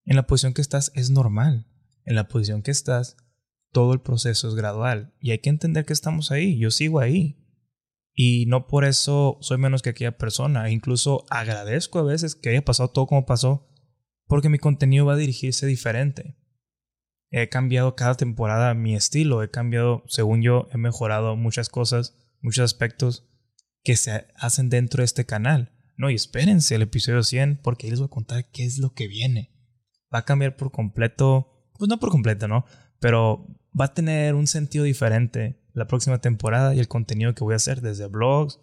en 0.03 0.17
la 0.17 0.27
posición 0.27 0.53
que 0.53 0.61
estás 0.61 0.91
es 0.95 1.11
normal. 1.11 1.65
En 2.03 2.15
la 2.15 2.27
posición 2.27 2.61
que 2.61 2.71
estás, 2.71 3.15
todo 3.71 3.93
el 3.93 4.01
proceso 4.01 4.47
es 4.47 4.55
gradual. 4.55 5.13
Y 5.19 5.31
hay 5.31 5.39
que 5.39 5.49
entender 5.49 5.85
que 5.85 5.93
estamos 5.93 6.31
ahí. 6.31 6.57
Yo 6.57 6.71
sigo 6.71 6.99
ahí. 6.99 7.43
Y 8.13 8.45
no 8.47 8.67
por 8.67 8.85
eso 8.85 9.37
soy 9.41 9.57
menos 9.57 9.81
que 9.81 9.91
aquella 9.91 10.17
persona. 10.17 10.69
Incluso 10.71 11.25
agradezco 11.29 11.99
a 11.99 12.03
veces 12.03 12.35
que 12.35 12.49
haya 12.49 12.65
pasado 12.65 12.89
todo 12.89 13.07
como 13.07 13.25
pasó. 13.25 13.69
Porque 14.25 14.49
mi 14.49 14.59
contenido 14.59 15.05
va 15.05 15.13
a 15.13 15.17
dirigirse 15.17 15.67
diferente. 15.67 16.37
He 17.29 17.49
cambiado 17.49 17.95
cada 17.95 18.15
temporada 18.15 18.73
mi 18.73 18.95
estilo. 18.95 19.43
He 19.43 19.51
cambiado, 19.51 20.03
según 20.07 20.41
yo, 20.41 20.67
he 20.73 20.77
mejorado 20.77 21.35
muchas 21.35 21.69
cosas, 21.69 22.15
muchos 22.41 22.63
aspectos 22.63 23.29
que 23.83 23.95
se 23.95 24.27
hacen 24.35 24.69
dentro 24.69 25.01
de 25.01 25.05
este 25.05 25.25
canal. 25.25 25.73
No, 25.97 26.09
y 26.09 26.15
espérense 26.15 26.75
el 26.75 26.83
episodio 26.83 27.23
100 27.23 27.61
porque 27.63 27.87
ahí 27.87 27.91
les 27.91 27.99
voy 27.99 28.07
a 28.07 28.09
contar 28.09 28.49
qué 28.51 28.65
es 28.65 28.77
lo 28.77 28.93
que 28.93 29.07
viene. 29.07 29.51
Va 30.13 30.19
a 30.19 30.25
cambiar 30.25 30.55
por 30.55 30.71
completo, 30.71 31.71
pues 31.77 31.89
no 31.89 31.99
por 31.99 32.09
completo, 32.09 32.47
¿no? 32.47 32.65
Pero 32.99 33.47
va 33.79 33.85
a 33.85 33.93
tener 33.93 34.35
un 34.35 34.47
sentido 34.47 34.83
diferente 34.83 35.59
la 35.73 35.87
próxima 35.87 36.19
temporada 36.19 36.73
y 36.73 36.79
el 36.79 36.87
contenido 36.87 37.35
que 37.35 37.43
voy 37.43 37.53
a 37.53 37.57
hacer 37.57 37.81
desde 37.81 38.07
blogs 38.07 38.59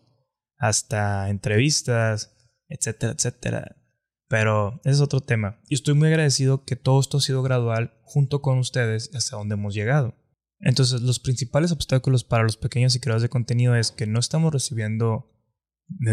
hasta 0.59 1.31
entrevistas, 1.31 2.37
etcétera, 2.69 3.13
etcétera. 3.13 3.77
Pero 4.29 4.81
ese 4.85 4.95
es 4.95 5.01
otro 5.01 5.21
tema. 5.21 5.61
Y 5.69 5.75
estoy 5.75 5.95
muy 5.95 6.09
agradecido 6.09 6.65
que 6.65 6.77
todo 6.77 7.01
esto 7.01 7.19
ha 7.19 7.21
sido 7.21 7.43
gradual 7.43 7.95
junto 8.03 8.43
con 8.43 8.59
ustedes 8.59 9.11
hasta 9.15 9.37
donde 9.37 9.55
hemos 9.55 9.75
llegado. 9.75 10.17
Entonces, 10.61 11.03
los 11.03 11.21
principales 11.21 11.73
obstáculos 11.73 12.25
para 12.25 12.43
los 12.43 12.57
pequeños 12.57 12.97
y 12.97 13.01
creadores 13.01 13.23
de 13.23 13.29
contenido 13.29 13.77
es 13.77 13.93
que 13.93 14.07
no 14.07 14.19
estamos 14.19 14.53
recibiendo 14.53 15.31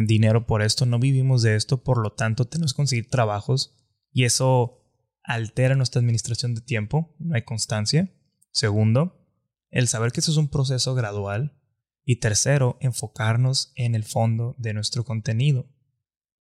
dinero 0.05 0.45
por 0.45 0.61
esto, 0.61 0.85
no 0.85 0.99
vivimos 0.99 1.41
de 1.41 1.55
esto, 1.55 1.81
por 1.83 1.97
lo 1.97 2.11
tanto 2.11 2.45
tenemos 2.45 2.73
que 2.73 2.77
conseguir 2.77 3.09
trabajos 3.09 3.73
y 4.11 4.25
eso 4.25 4.80
altera 5.23 5.75
nuestra 5.75 5.99
administración 5.99 6.55
de 6.55 6.61
tiempo, 6.61 7.15
no 7.19 7.35
hay 7.35 7.43
constancia. 7.43 8.13
Segundo, 8.51 9.27
el 9.69 9.87
saber 9.87 10.11
que 10.11 10.19
eso 10.19 10.31
es 10.31 10.37
un 10.37 10.49
proceso 10.49 10.93
gradual. 10.95 11.57
Y 12.03 12.19
tercero, 12.19 12.77
enfocarnos 12.81 13.71
en 13.75 13.95
el 13.95 14.03
fondo 14.03 14.55
de 14.57 14.73
nuestro 14.73 15.05
contenido, 15.05 15.69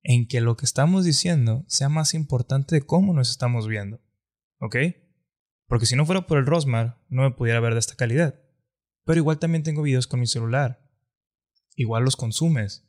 en 0.02 0.26
que 0.26 0.40
lo 0.40 0.56
que 0.56 0.64
estamos 0.64 1.04
diciendo 1.04 1.64
sea 1.68 1.88
más 1.88 2.14
importante 2.14 2.74
de 2.74 2.82
cómo 2.82 3.12
nos 3.12 3.30
estamos 3.30 3.68
viendo. 3.68 4.00
¿Ok? 4.58 4.76
Porque 5.66 5.86
si 5.86 5.96
no 5.96 6.06
fuera 6.06 6.26
por 6.26 6.38
el 6.38 6.46
Rosmar, 6.46 7.04
no 7.08 7.22
me 7.22 7.30
pudiera 7.30 7.60
ver 7.60 7.74
de 7.74 7.80
esta 7.80 7.94
calidad. 7.94 8.40
Pero 9.04 9.18
igual 9.18 9.38
también 9.38 9.62
tengo 9.62 9.82
videos 9.82 10.06
con 10.06 10.20
mi 10.20 10.26
celular. 10.26 10.82
Igual 11.76 12.04
los 12.04 12.16
consumes. 12.16 12.86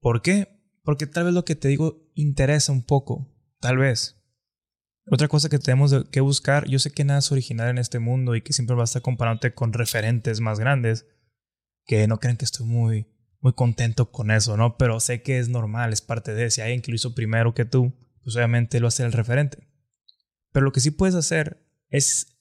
¿Por 0.00 0.22
qué? 0.22 0.60
Porque 0.82 1.06
tal 1.06 1.24
vez 1.24 1.34
lo 1.34 1.44
que 1.44 1.56
te 1.56 1.68
digo 1.68 2.10
interesa 2.14 2.72
un 2.72 2.84
poco. 2.84 3.32
Tal 3.60 3.78
vez. 3.78 4.21
Otra 5.06 5.28
cosa 5.28 5.48
que 5.48 5.58
tenemos 5.58 5.92
que 6.10 6.20
buscar, 6.20 6.68
yo 6.68 6.78
sé 6.78 6.92
que 6.92 7.04
nada 7.04 7.18
es 7.18 7.32
original 7.32 7.68
en 7.68 7.78
este 7.78 7.98
mundo 7.98 8.36
y 8.36 8.42
que 8.42 8.52
siempre 8.52 8.76
vas 8.76 8.90
a 8.90 8.90
estar 8.90 9.02
comparándote 9.02 9.52
con 9.52 9.72
referentes 9.72 10.40
más 10.40 10.60
grandes, 10.60 11.06
que 11.86 12.06
no 12.06 12.20
crean 12.20 12.36
que 12.36 12.44
estoy 12.44 12.66
muy, 12.66 13.08
muy 13.40 13.52
contento 13.52 14.12
con 14.12 14.30
eso, 14.30 14.56
¿no? 14.56 14.76
Pero 14.78 15.00
sé 15.00 15.22
que 15.22 15.38
es 15.38 15.48
normal, 15.48 15.92
es 15.92 16.00
parte 16.00 16.34
de, 16.34 16.50
si 16.50 16.60
hay 16.60 16.66
alguien 16.66 16.82
que 16.82 16.92
lo 16.92 16.96
hizo 16.96 17.14
primero 17.14 17.52
que 17.54 17.64
tú, 17.64 17.92
pues 18.22 18.36
obviamente 18.36 18.78
lo 18.78 18.86
hace 18.86 19.02
el 19.02 19.12
referente. 19.12 19.66
Pero 20.52 20.64
lo 20.64 20.72
que 20.72 20.80
sí 20.80 20.92
puedes 20.92 21.16
hacer 21.16 21.66
es, 21.88 22.38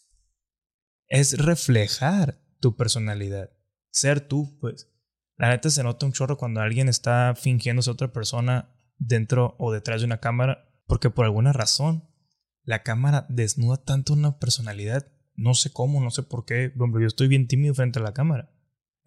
es 1.07 1.39
reflejar 1.39 2.39
tu 2.59 2.75
personalidad. 2.75 3.49
Ser 3.89 4.21
tú, 4.21 4.57
pues. 4.59 4.89
La 5.37 5.49
neta 5.49 5.71
se 5.71 5.81
nota 5.81 6.05
un 6.05 6.13
chorro 6.13 6.37
cuando 6.37 6.61
alguien 6.61 6.87
está 6.87 7.33
fingiéndose 7.35 7.89
otra 7.89 8.13
persona 8.13 8.75
dentro 8.99 9.55
o 9.57 9.71
detrás 9.71 10.01
de 10.01 10.05
una 10.05 10.19
cámara, 10.19 10.71
porque 10.85 11.09
por 11.09 11.25
alguna 11.25 11.51
razón 11.51 12.10
la 12.63 12.83
cámara 12.83 13.25
desnuda 13.29 13.77
tanto 13.77 14.13
una 14.13 14.39
personalidad. 14.39 15.11
No 15.35 15.53
sé 15.53 15.71
cómo, 15.71 16.01
no 16.01 16.11
sé 16.11 16.23
por 16.23 16.45
qué. 16.45 16.73
Yo 16.75 17.07
estoy 17.07 17.27
bien 17.27 17.47
tímido 17.47 17.73
frente 17.73 17.99
a 17.99 18.03
la 18.03 18.13
cámara. 18.13 18.51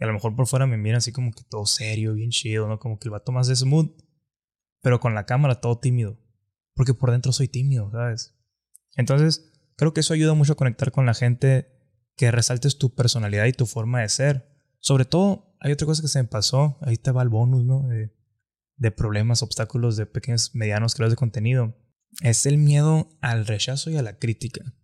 A 0.01 0.07
lo 0.07 0.13
mejor 0.13 0.35
por 0.35 0.47
fuera 0.47 0.67
me 0.67 0.77
miran 0.77 0.99
así 0.99 1.13
como 1.13 1.33
que 1.33 1.45
todo 1.45 1.67
serio, 1.67 2.15
bien 2.15 2.31
chido, 2.31 2.67
¿no? 2.67 2.79
Como 2.79 2.99
que 2.99 3.09
el 3.09 3.13
vato 3.13 3.33
más 3.33 3.47
de 3.47 3.57
smooth. 3.57 3.91
Pero 4.83 5.01
con 5.01 5.15
la 5.15 5.27
cámara 5.27 5.61
todo 5.61 5.79
tímido. 5.79 6.19
Porque 6.75 6.95
por 6.95 7.11
dentro 7.11 7.33
soy 7.33 7.49
tímido, 7.49 7.91
¿sabes? 7.91 8.37
Entonces, 8.97 9.53
creo 9.77 9.95
que 9.95 10.01
eso 10.01 10.15
ayuda 10.15 10.35
mucho 10.35 10.55
a 10.55 10.57
conectar 10.57 10.91
con 10.91 11.07
la 11.07 11.15
gente, 11.15 11.75
que 12.17 12.31
resaltes 12.31 12.79
tu 12.79 12.95
personalidad 12.95 13.47
y 13.47 13.53
tu 13.53 13.67
forma 13.67 14.01
de 14.01 14.09
ser. 14.09 14.49
Sobre 14.81 15.05
todo, 15.05 15.57
hay 15.61 15.73
otra 15.73 15.87
cosa 15.87 16.03
que 16.03 16.09
se 16.09 16.23
me 16.23 16.29
pasó, 16.29 16.79
ahí 16.83 16.97
te 16.97 17.11
va 17.11 17.23
el 17.23 17.29
bonus, 17.29 17.65
¿no? 17.65 17.89
De, 17.89 18.91
problemas, 18.91 19.43
obstáculos, 19.43 19.97
de 19.97 20.07
pequeños, 20.07 20.55
medianos 20.55 20.95
creadores 20.95 21.13
de 21.13 21.17
contenido. 21.17 21.75
Es 22.23 22.47
el 22.47 22.59
miedo 22.59 23.09
al 23.21 23.47
rechazo 23.47 23.91
y 23.91 23.97
a 23.97 24.03
la 24.03 24.19
crítica. 24.19 24.75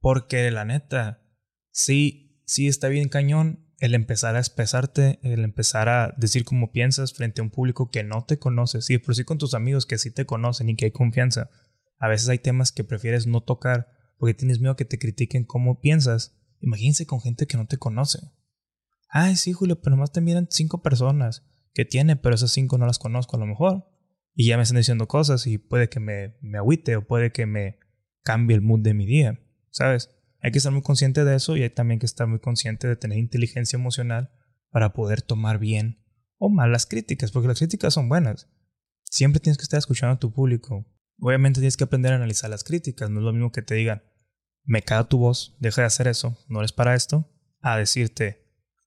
Porque 0.00 0.50
la 0.50 0.64
neta, 0.64 1.22
sí, 1.70 2.42
sí 2.46 2.68
está 2.68 2.88
bien 2.88 3.08
cañón 3.08 3.64
el 3.78 3.94
empezar 3.94 4.36
a 4.36 4.38
expresarte, 4.38 5.18
el 5.22 5.44
empezar 5.44 5.88
a 5.88 6.14
decir 6.16 6.44
cómo 6.44 6.72
piensas 6.72 7.12
frente 7.12 7.40
a 7.40 7.44
un 7.44 7.50
público 7.50 7.90
que 7.90 8.02
no 8.02 8.24
te 8.24 8.38
conoce. 8.38 8.80
Sí, 8.82 8.98
por 8.98 9.14
sí 9.14 9.24
con 9.24 9.38
tus 9.38 9.54
amigos 9.54 9.84
que 9.84 9.98
sí 9.98 10.10
te 10.10 10.26
conocen 10.26 10.68
y 10.68 10.76
que 10.76 10.86
hay 10.86 10.90
confianza. 10.90 11.50
A 11.98 12.08
veces 12.08 12.28
hay 12.28 12.38
temas 12.38 12.72
que 12.72 12.84
prefieres 12.84 13.26
no 13.26 13.42
tocar 13.42 13.88
porque 14.18 14.34
tienes 14.34 14.60
miedo 14.60 14.76
que 14.76 14.84
te 14.84 14.98
critiquen 14.98 15.44
cómo 15.44 15.80
piensas. 15.80 16.34
Imagínense 16.60 17.06
con 17.06 17.20
gente 17.20 17.46
que 17.46 17.56
no 17.56 17.66
te 17.66 17.78
conoce. 17.78 18.20
Ay, 19.08 19.36
sí, 19.36 19.52
Julio, 19.52 19.80
pero 19.80 19.96
nomás 19.96 20.12
te 20.12 20.20
miran 20.20 20.48
cinco 20.50 20.82
personas. 20.82 21.42
que 21.74 21.84
tiene? 21.84 22.14
Pero 22.16 22.36
esas 22.36 22.52
cinco 22.52 22.78
no 22.78 22.86
las 22.86 22.98
conozco 22.98 23.36
a 23.36 23.40
lo 23.40 23.46
mejor. 23.46 23.86
Y 24.34 24.48
ya 24.48 24.56
me 24.56 24.64
están 24.64 24.78
diciendo 24.78 25.06
cosas 25.06 25.46
y 25.46 25.58
puede 25.58 25.88
que 25.88 26.00
me, 26.00 26.36
me 26.40 26.58
agüite 26.58 26.96
o 26.96 27.06
puede 27.06 27.32
que 27.32 27.46
me 27.46 27.78
cambie 28.22 28.56
el 28.56 28.62
mood 28.62 28.80
de 28.80 28.94
mi 28.94 29.06
día. 29.06 29.40
¿Sabes? 29.70 30.10
Hay 30.40 30.50
que 30.50 30.58
estar 30.58 30.72
muy 30.72 30.82
consciente 30.82 31.24
de 31.24 31.36
eso 31.36 31.56
y 31.56 31.62
hay 31.62 31.70
también 31.70 31.98
que 31.98 32.06
estar 32.06 32.26
muy 32.26 32.38
consciente 32.38 32.86
de 32.86 32.96
tener 32.96 33.18
inteligencia 33.18 33.76
emocional 33.76 34.30
para 34.70 34.92
poder 34.92 35.22
tomar 35.22 35.58
bien 35.58 36.04
o 36.38 36.50
mal 36.50 36.72
las 36.72 36.86
críticas, 36.86 37.30
porque 37.30 37.48
las 37.48 37.58
críticas 37.58 37.94
son 37.94 38.08
buenas. 38.08 38.48
Siempre 39.04 39.40
tienes 39.40 39.56
que 39.56 39.62
estar 39.62 39.78
escuchando 39.78 40.14
a 40.14 40.18
tu 40.18 40.32
público. 40.32 40.84
Obviamente 41.20 41.60
tienes 41.60 41.76
que 41.76 41.84
aprender 41.84 42.12
a 42.12 42.16
analizar 42.16 42.50
las 42.50 42.64
críticas, 42.64 43.08
no 43.08 43.20
es 43.20 43.24
lo 43.24 43.32
mismo 43.32 43.52
que 43.52 43.62
te 43.62 43.74
digan, 43.74 44.02
me 44.64 44.82
caga 44.82 45.08
tu 45.08 45.18
voz, 45.18 45.56
deja 45.60 45.82
de 45.82 45.86
hacer 45.86 46.08
eso, 46.08 46.36
no 46.48 46.58
eres 46.58 46.72
para 46.72 46.94
esto, 46.94 47.30
a 47.60 47.76
decirte, 47.76 48.44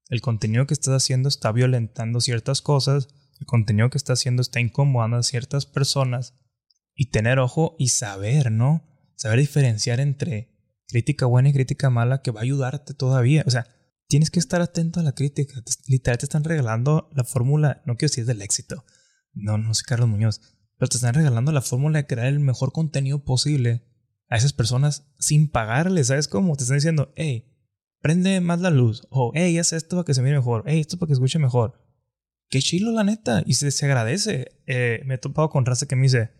el 0.09 0.21
contenido 0.21 0.67
que 0.67 0.73
estás 0.73 0.93
haciendo 0.93 1.29
está 1.29 1.51
violentando 1.51 2.19
ciertas 2.19 2.61
cosas, 2.61 3.07
el 3.39 3.45
contenido 3.45 3.89
que 3.89 3.97
estás 3.97 4.19
haciendo 4.19 4.41
está 4.41 4.59
incomodando 4.59 5.17
a 5.17 5.23
ciertas 5.23 5.65
personas, 5.65 6.33
y 6.97 7.11
tener 7.11 7.39
ojo 7.39 7.75
y 7.77 7.89
saber, 7.89 8.51
¿no? 8.51 8.83
Saber 9.15 9.39
diferenciar 9.39 9.99
entre 9.99 10.51
crítica 10.87 11.27
buena 11.27 11.49
y 11.49 11.53
crítica 11.53 11.89
mala 11.89 12.21
que 12.23 12.31
va 12.31 12.41
a 12.41 12.43
ayudarte 12.43 12.95
todavía. 12.95 13.43
O 13.45 13.51
sea, 13.51 13.67
tienes 14.07 14.31
que 14.31 14.39
estar 14.39 14.61
atento 14.61 14.99
a 14.99 15.03
la 15.03 15.13
crítica. 15.13 15.61
Literal 15.87 16.17
te 16.17 16.25
están 16.25 16.43
regalando 16.43 17.09
la 17.13 17.23
fórmula, 17.23 17.83
no 17.85 17.97
quiero 17.97 18.09
decir 18.09 18.25
del 18.25 18.41
éxito. 18.41 18.83
No, 19.33 19.59
no 19.59 19.75
sé 19.75 19.83
Carlos 19.85 20.09
Muñoz. 20.09 20.41
Pero 20.77 20.89
te 20.89 20.97
están 20.97 21.13
regalando 21.13 21.51
la 21.51 21.61
fórmula 21.61 21.99
de 21.99 22.07
crear 22.07 22.27
el 22.27 22.39
mejor 22.39 22.71
contenido 22.71 23.23
posible 23.23 23.83
a 24.29 24.37
esas 24.37 24.53
personas 24.53 25.13
sin 25.19 25.49
pagarles. 25.49 26.07
¿Sabes 26.07 26.27
cómo? 26.27 26.55
Te 26.55 26.63
están 26.63 26.77
diciendo, 26.77 27.13
hey, 27.15 27.55
prende 28.01 28.41
más 28.41 28.59
la 28.59 28.71
luz. 28.71 29.07
O, 29.11 29.31
hey, 29.35 29.57
haz 29.59 29.71
esto 29.71 29.97
para 29.97 30.05
que 30.05 30.15
se 30.15 30.23
mire 30.23 30.37
mejor. 30.37 30.63
Hey, 30.65 30.79
esto 30.79 30.97
para 30.97 31.07
que 31.07 31.13
escuche 31.13 31.37
mejor. 31.37 31.79
Qué 32.49 32.59
chilo, 32.59 32.91
la 32.91 33.03
neta. 33.03 33.43
Y 33.45 33.53
se, 33.53 33.71
se 33.71 33.85
agradece. 33.85 34.51
Eh, 34.65 35.01
me 35.05 35.15
he 35.15 35.17
topado 35.17 35.49
con 35.49 35.65
raza 35.65 35.87
que 35.87 35.95
me 35.95 36.03
dice, 36.03 36.31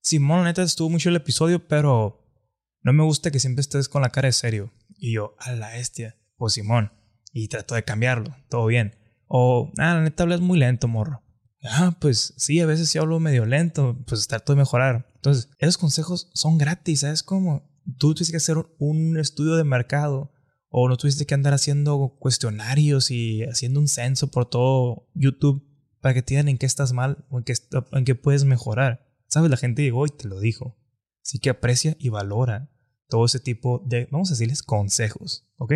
Simón, 0.00 0.40
la 0.40 0.46
neta 0.46 0.62
estuvo 0.62 0.90
mucho 0.90 1.08
el 1.08 1.16
episodio, 1.16 1.66
pero 1.68 2.24
no 2.82 2.92
me 2.92 3.04
gusta 3.04 3.30
que 3.30 3.40
siempre 3.40 3.60
estés 3.60 3.88
con 3.88 4.02
la 4.02 4.10
cara 4.10 4.28
de 4.28 4.32
serio. 4.32 4.72
Y 4.96 5.12
yo, 5.12 5.36
a 5.38 5.52
la 5.52 5.70
bestia, 5.70 6.16
pues 6.36 6.54
Simón. 6.54 6.92
Y 7.32 7.48
trato 7.48 7.74
de 7.74 7.84
cambiarlo, 7.84 8.34
todo 8.48 8.66
bien. 8.66 8.96
O, 9.26 9.70
ah, 9.78 9.94
la 9.94 10.02
neta 10.02 10.22
hablas 10.22 10.40
muy 10.40 10.58
lento, 10.58 10.88
morro. 10.88 11.22
Ah, 11.62 11.96
pues 12.00 12.34
sí, 12.36 12.60
a 12.60 12.66
veces 12.66 12.88
sí 12.88 12.98
hablo 12.98 13.20
medio 13.20 13.44
lento, 13.44 13.98
pues 14.06 14.26
trato 14.26 14.52
de 14.52 14.58
mejorar. 14.58 15.10
Entonces, 15.16 15.50
esos 15.58 15.76
consejos 15.76 16.30
son 16.32 16.56
gratis, 16.56 17.00
¿sabes 17.00 17.22
cómo? 17.22 17.68
Tú 17.98 18.14
tuviste 18.14 18.32
que 18.32 18.38
hacer 18.38 18.56
un 18.78 19.18
estudio 19.18 19.56
de 19.56 19.64
mercado 19.64 20.32
o 20.68 20.88
no 20.88 20.96
tuviste 20.96 21.26
que 21.26 21.34
andar 21.34 21.54
haciendo 21.54 22.16
cuestionarios 22.18 23.10
y 23.10 23.42
haciendo 23.44 23.80
un 23.80 23.88
censo 23.88 24.30
por 24.30 24.48
todo 24.48 25.08
YouTube 25.14 25.64
para 26.00 26.14
que 26.14 26.22
te 26.22 26.34
digan 26.34 26.48
en 26.48 26.58
qué 26.58 26.66
estás 26.66 26.92
mal 26.92 27.24
o 27.30 27.38
en 27.38 27.44
qué, 27.44 27.54
en 27.92 28.04
qué 28.04 28.14
puedes 28.14 28.44
mejorar. 28.44 29.06
¿Sabes? 29.26 29.50
La 29.50 29.56
gente 29.56 29.82
llegó 29.82 30.06
y 30.06 30.10
te 30.10 30.28
lo 30.28 30.40
dijo. 30.40 30.78
Así 31.22 31.38
que 31.38 31.50
aprecia 31.50 31.96
y 31.98 32.08
valora 32.08 32.70
todo 33.08 33.24
ese 33.24 33.40
tipo 33.40 33.82
de, 33.86 34.08
vamos 34.10 34.30
a 34.30 34.34
decirles, 34.34 34.62
consejos, 34.62 35.50
¿ok? 35.56 35.74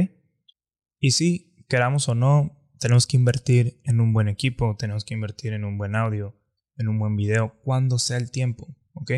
Y 0.98 1.12
si 1.12 1.56
queramos 1.68 2.08
o 2.08 2.14
no, 2.14 2.58
tenemos 2.78 3.06
que 3.06 3.16
invertir 3.16 3.80
en 3.84 4.00
un 4.00 4.12
buen 4.12 4.28
equipo, 4.28 4.76
tenemos 4.78 5.04
que 5.04 5.14
invertir 5.14 5.52
en 5.52 5.64
un 5.64 5.78
buen 5.78 5.96
audio, 5.96 6.38
en 6.76 6.88
un 6.88 6.98
buen 6.98 7.16
video, 7.16 7.60
cuando 7.64 7.98
sea 7.98 8.18
el 8.18 8.30
tiempo, 8.30 8.76
¿ok? 8.94 9.12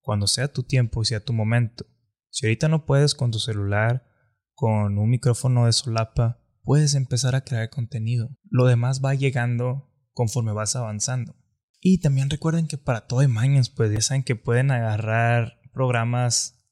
Cuando 0.00 0.26
sea 0.26 0.48
tu 0.48 0.62
tiempo 0.62 1.02
y 1.02 1.06
sea 1.06 1.20
tu 1.20 1.32
momento. 1.32 1.86
Si 2.30 2.46
ahorita 2.46 2.68
no 2.68 2.86
puedes 2.86 3.14
con 3.14 3.30
tu 3.30 3.38
celular, 3.38 4.06
con 4.54 4.98
un 4.98 5.10
micrófono 5.10 5.66
de 5.66 5.72
solapa, 5.72 6.40
puedes 6.62 6.94
empezar 6.94 7.34
a 7.34 7.42
crear 7.42 7.70
contenido. 7.70 8.36
Lo 8.44 8.66
demás 8.66 9.00
va 9.04 9.14
llegando 9.14 9.90
conforme 10.12 10.52
vas 10.52 10.76
avanzando. 10.76 11.36
Y 11.80 11.98
también 12.00 12.30
recuerden 12.30 12.66
que 12.66 12.78
para 12.78 13.06
todo 13.06 13.20
hay 13.20 13.28
mañas, 13.28 13.68
pues 13.68 13.92
ya 13.92 14.00
saben 14.00 14.22
que 14.22 14.36
pueden 14.36 14.70
agarrar 14.70 15.60
programas 15.72 16.64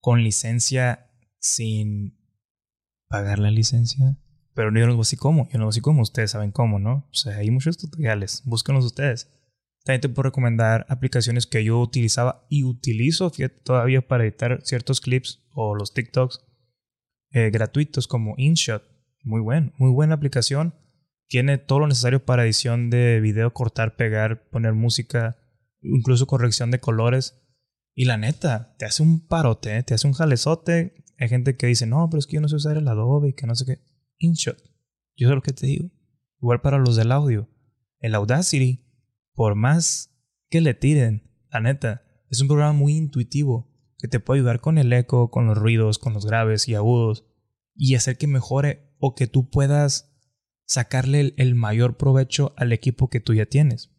con 0.00 0.22
licencia 0.22 1.10
sin 1.38 2.18
pagar 3.08 3.38
la 3.38 3.50
licencia. 3.50 4.18
Pero 4.54 4.70
yo 4.78 4.86
no 4.86 5.02
sé 5.02 5.16
cómo, 5.16 5.48
yo 5.50 5.58
no 5.58 5.72
sé 5.72 5.80
cómo, 5.80 6.02
ustedes 6.02 6.32
saben 6.32 6.52
cómo, 6.52 6.78
¿no? 6.78 7.08
O 7.10 7.14
sea, 7.14 7.36
hay 7.36 7.50
muchos 7.50 7.78
tutoriales, 7.78 8.42
búsquenlos 8.44 8.84
ustedes. 8.84 9.30
También 9.84 10.00
te 10.00 10.08
puedo 10.08 10.24
recomendar 10.24 10.86
aplicaciones 10.88 11.46
que 11.46 11.64
yo 11.64 11.80
utilizaba 11.80 12.46
y 12.48 12.64
utilizo 12.64 13.32
todavía 13.64 14.06
para 14.06 14.24
editar 14.24 14.60
ciertos 14.62 15.00
clips 15.00 15.42
o 15.54 15.74
los 15.74 15.92
TikToks 15.92 16.44
eh, 17.34 17.50
gratuitos 17.50 18.06
como 18.06 18.34
InShot. 18.38 18.84
Muy 19.24 19.40
buen, 19.40 19.72
muy 19.76 19.90
buena 19.90 20.14
aplicación. 20.14 20.72
Tiene 21.26 21.58
todo 21.58 21.80
lo 21.80 21.88
necesario 21.88 22.24
para 22.24 22.44
edición 22.44 22.90
de 22.90 23.20
video, 23.20 23.52
cortar, 23.52 23.96
pegar, 23.96 24.48
poner 24.50 24.72
música, 24.72 25.36
incluso 25.82 26.28
corrección 26.28 26.70
de 26.70 26.78
colores. 26.78 27.42
Y 27.92 28.04
la 28.04 28.18
neta, 28.18 28.76
te 28.78 28.84
hace 28.84 29.02
un 29.02 29.26
parote, 29.26 29.76
¿eh? 29.76 29.82
te 29.82 29.94
hace 29.94 30.06
un 30.06 30.12
jalezote. 30.12 31.04
Hay 31.18 31.28
gente 31.28 31.56
que 31.56 31.66
dice, 31.66 31.86
no, 31.86 32.08
pero 32.08 32.20
es 32.20 32.28
que 32.28 32.36
yo 32.36 32.40
no 32.40 32.48
sé 32.48 32.54
usar 32.54 32.76
el 32.76 32.86
Adobe 32.86 33.30
y 33.30 33.32
que 33.34 33.48
no 33.48 33.56
sé 33.56 33.66
qué. 33.66 33.80
InShot. 34.18 34.62
Yo 35.16 35.28
sé 35.28 35.34
lo 35.34 35.42
que 35.42 35.52
te 35.52 35.66
digo. 35.66 35.90
Igual 36.40 36.60
para 36.60 36.78
los 36.78 36.94
del 36.94 37.10
audio. 37.10 37.48
El 37.98 38.14
Audacity, 38.14 38.86
por 39.32 39.56
más 39.56 40.16
que 40.50 40.60
le 40.60 40.74
tiren, 40.74 41.28
la 41.50 41.58
neta, 41.58 42.04
es 42.30 42.40
un 42.40 42.46
programa 42.46 42.74
muy 42.74 42.96
intuitivo 42.96 43.73
que 44.04 44.08
te 44.08 44.20
puede 44.20 44.40
ayudar 44.40 44.60
con 44.60 44.76
el 44.76 44.92
eco, 44.92 45.30
con 45.30 45.46
los 45.46 45.56
ruidos, 45.56 45.98
con 45.98 46.12
los 46.12 46.26
graves 46.26 46.68
y 46.68 46.74
agudos 46.74 47.24
y 47.74 47.94
hacer 47.94 48.18
que 48.18 48.26
mejore 48.26 48.94
o 48.98 49.14
que 49.14 49.26
tú 49.26 49.48
puedas 49.48 50.14
sacarle 50.66 51.32
el, 51.38 51.54
mayor 51.54 51.96
provecho 51.96 52.52
al 52.58 52.74
equipo 52.74 53.08
que 53.08 53.20
tú 53.20 53.32
ya 53.32 53.46
tienes. 53.46 53.94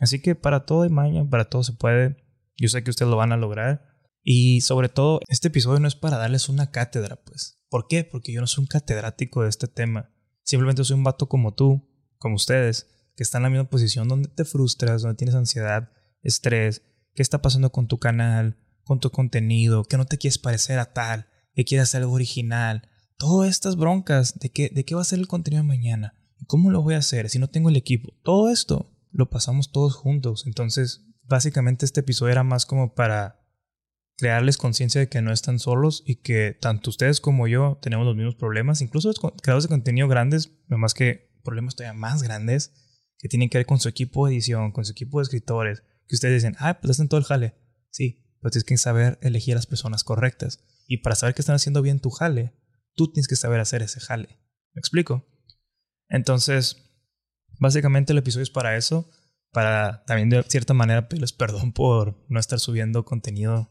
Así 0.00 0.20
que 0.20 0.34
para 0.34 0.66
todo 0.66 0.84
y 0.84 0.90
mañana, 0.90 1.30
para 1.30 1.48
todo 1.48 1.64
se 1.64 1.72
puede. 1.72 2.22
Yo 2.58 2.68
sé 2.68 2.84
que 2.84 2.90
ustedes 2.90 3.10
lo 3.10 3.16
van 3.16 3.32
a 3.32 3.38
lograr. 3.38 3.86
Y 4.22 4.60
sobre 4.60 4.90
todo, 4.90 5.20
este 5.28 5.48
episodio 5.48 5.80
no 5.80 5.88
es 5.88 5.96
para 5.96 6.18
darles 6.18 6.50
una 6.50 6.70
cátedra, 6.70 7.16
pues. 7.16 7.64
¿Por 7.70 7.86
qué? 7.88 8.04
Porque 8.04 8.34
yo 8.34 8.42
no 8.42 8.46
soy 8.46 8.64
un 8.64 8.68
catedrático 8.68 9.44
de 9.44 9.48
este 9.48 9.66
tema. 9.66 10.10
Simplemente 10.42 10.84
soy 10.84 10.98
un 10.98 11.04
vato 11.04 11.26
como 11.26 11.54
tú, 11.54 11.88
como 12.18 12.34
ustedes, 12.34 12.86
que 13.16 13.22
está 13.22 13.38
en 13.38 13.44
la 13.44 13.48
misma 13.48 13.70
posición 13.70 14.08
donde 14.08 14.28
te 14.28 14.44
frustras, 14.44 15.00
donde 15.00 15.16
tienes 15.16 15.34
ansiedad, 15.34 15.90
estrés, 16.20 16.82
qué 17.14 17.22
está 17.22 17.40
pasando 17.40 17.72
con 17.72 17.88
tu 17.88 17.98
canal, 17.98 18.58
con 18.88 19.00
tu 19.00 19.10
contenido, 19.10 19.84
que 19.84 19.98
no 19.98 20.06
te 20.06 20.16
quieres 20.16 20.38
parecer 20.38 20.78
a 20.78 20.92
tal, 20.92 21.26
que 21.54 21.64
quieres 21.64 21.88
hacer 21.88 22.00
algo 22.00 22.14
original. 22.14 22.88
Todas 23.18 23.50
estas 23.50 23.76
broncas 23.76 24.38
de, 24.38 24.50
qué, 24.50 24.70
de 24.74 24.84
qué 24.84 24.94
va 24.94 25.02
a 25.02 25.04
ser 25.04 25.18
el 25.18 25.28
contenido 25.28 25.62
mañana, 25.62 26.14
cómo 26.46 26.70
lo 26.70 26.82
voy 26.82 26.94
a 26.94 26.98
hacer 26.98 27.28
si 27.28 27.38
no 27.38 27.48
tengo 27.48 27.68
el 27.68 27.76
equipo. 27.76 28.14
Todo 28.22 28.48
esto 28.48 28.90
lo 29.12 29.28
pasamos 29.28 29.72
todos 29.72 29.94
juntos. 29.94 30.44
Entonces, 30.46 31.04
básicamente 31.22 31.84
este 31.84 32.00
episodio 32.00 32.32
era 32.32 32.44
más 32.44 32.64
como 32.64 32.94
para 32.94 33.44
crearles 34.16 34.56
conciencia 34.56 35.02
de 35.02 35.08
que 35.10 35.20
no 35.20 35.32
están 35.32 35.58
solos 35.58 36.02
y 36.06 36.16
que 36.16 36.56
tanto 36.58 36.88
ustedes 36.88 37.20
como 37.20 37.46
yo 37.46 37.78
tenemos 37.82 38.06
los 38.06 38.16
mismos 38.16 38.36
problemas, 38.36 38.80
incluso 38.80 39.08
los 39.08 39.20
creadores 39.42 39.64
de 39.64 39.68
contenido 39.68 40.08
grandes, 40.08 40.50
más 40.68 40.94
que 40.94 41.30
problemas 41.44 41.76
todavía 41.76 41.98
más 41.98 42.22
grandes, 42.22 42.72
que 43.18 43.28
tienen 43.28 43.50
que 43.50 43.58
ver 43.58 43.66
con 43.66 43.80
su 43.80 43.88
equipo 43.88 44.26
de 44.26 44.32
edición, 44.32 44.72
con 44.72 44.86
su 44.86 44.92
equipo 44.92 45.18
de 45.18 45.24
escritores, 45.24 45.82
que 46.08 46.16
ustedes 46.16 46.42
dicen, 46.42 46.56
ah, 46.58 46.78
pues 46.80 46.92
hacen 46.92 47.08
todo 47.08 47.18
el 47.18 47.26
jale. 47.26 47.54
Sí, 47.90 48.24
pero 48.48 48.52
tienes 48.52 48.64
que 48.64 48.78
saber 48.78 49.18
elegir 49.20 49.52
a 49.52 49.56
las 49.56 49.66
personas 49.66 50.04
correctas. 50.04 50.64
Y 50.86 50.98
para 50.98 51.16
saber 51.16 51.34
que 51.34 51.42
están 51.42 51.56
haciendo 51.56 51.82
bien 51.82 52.00
tu 52.00 52.08
jale, 52.08 52.54
tú 52.94 53.12
tienes 53.12 53.28
que 53.28 53.36
saber 53.36 53.60
hacer 53.60 53.82
ese 53.82 54.00
jale. 54.00 54.40
¿Me 54.72 54.80
explico? 54.80 55.26
Entonces, 56.08 56.78
básicamente 57.58 58.14
el 58.14 58.18
episodio 58.18 58.44
es 58.44 58.50
para 58.50 58.78
eso, 58.78 59.10
para 59.52 60.02
también 60.06 60.30
de 60.30 60.42
cierta 60.44 60.72
manera 60.72 61.10
pedirles 61.10 61.34
perdón 61.34 61.74
por 61.74 62.24
no 62.30 62.40
estar 62.40 62.58
subiendo 62.58 63.04
contenido 63.04 63.70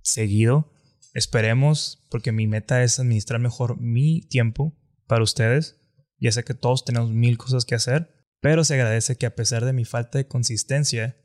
seguido. 0.00 0.72
Esperemos, 1.12 2.06
porque 2.10 2.32
mi 2.32 2.46
meta 2.46 2.82
es 2.82 2.98
administrar 2.98 3.40
mejor 3.40 3.78
mi 3.78 4.22
tiempo 4.22 4.74
para 5.06 5.22
ustedes. 5.22 5.82
Ya 6.18 6.32
sé 6.32 6.44
que 6.44 6.54
todos 6.54 6.86
tenemos 6.86 7.10
mil 7.10 7.36
cosas 7.36 7.66
que 7.66 7.74
hacer, 7.74 8.24
pero 8.40 8.64
se 8.64 8.72
agradece 8.72 9.16
que 9.16 9.26
a 9.26 9.34
pesar 9.34 9.66
de 9.66 9.74
mi 9.74 9.84
falta 9.84 10.16
de 10.16 10.28
consistencia, 10.28 11.18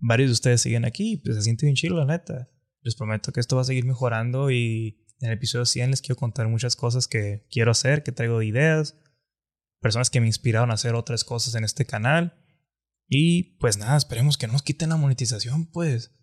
varios 0.00 0.30
de 0.30 0.32
ustedes 0.32 0.62
siguen 0.62 0.84
aquí. 0.84 1.18
Pues 1.18 1.36
se 1.36 1.42
siente 1.42 1.66
bien 1.66 1.76
chido, 1.76 1.96
la 1.96 2.06
neta. 2.06 2.48
Les 2.82 2.94
prometo 2.94 3.32
que 3.32 3.40
esto 3.40 3.56
va 3.56 3.62
a 3.62 3.66
seguir 3.66 3.84
mejorando 3.84 4.50
y 4.50 5.04
en 5.20 5.28
el 5.28 5.34
episodio 5.34 5.66
100 5.66 5.90
les 5.90 6.00
quiero 6.00 6.16
contar 6.16 6.48
muchas 6.48 6.76
cosas 6.76 7.06
que 7.06 7.46
quiero 7.50 7.70
hacer, 7.70 8.02
que 8.02 8.12
traigo 8.12 8.40
ideas, 8.42 8.96
personas 9.80 10.08
que 10.08 10.20
me 10.20 10.26
inspiraron 10.26 10.70
a 10.70 10.74
hacer 10.74 10.94
otras 10.94 11.24
cosas 11.24 11.54
en 11.54 11.64
este 11.64 11.84
canal. 11.84 12.34
Y 13.06 13.56
pues 13.58 13.76
nada, 13.76 13.96
esperemos 13.96 14.38
que 14.38 14.46
no 14.46 14.54
nos 14.54 14.62
quiten 14.62 14.88
la 14.88 14.96
monetización, 14.96 15.66
pues. 15.66 16.16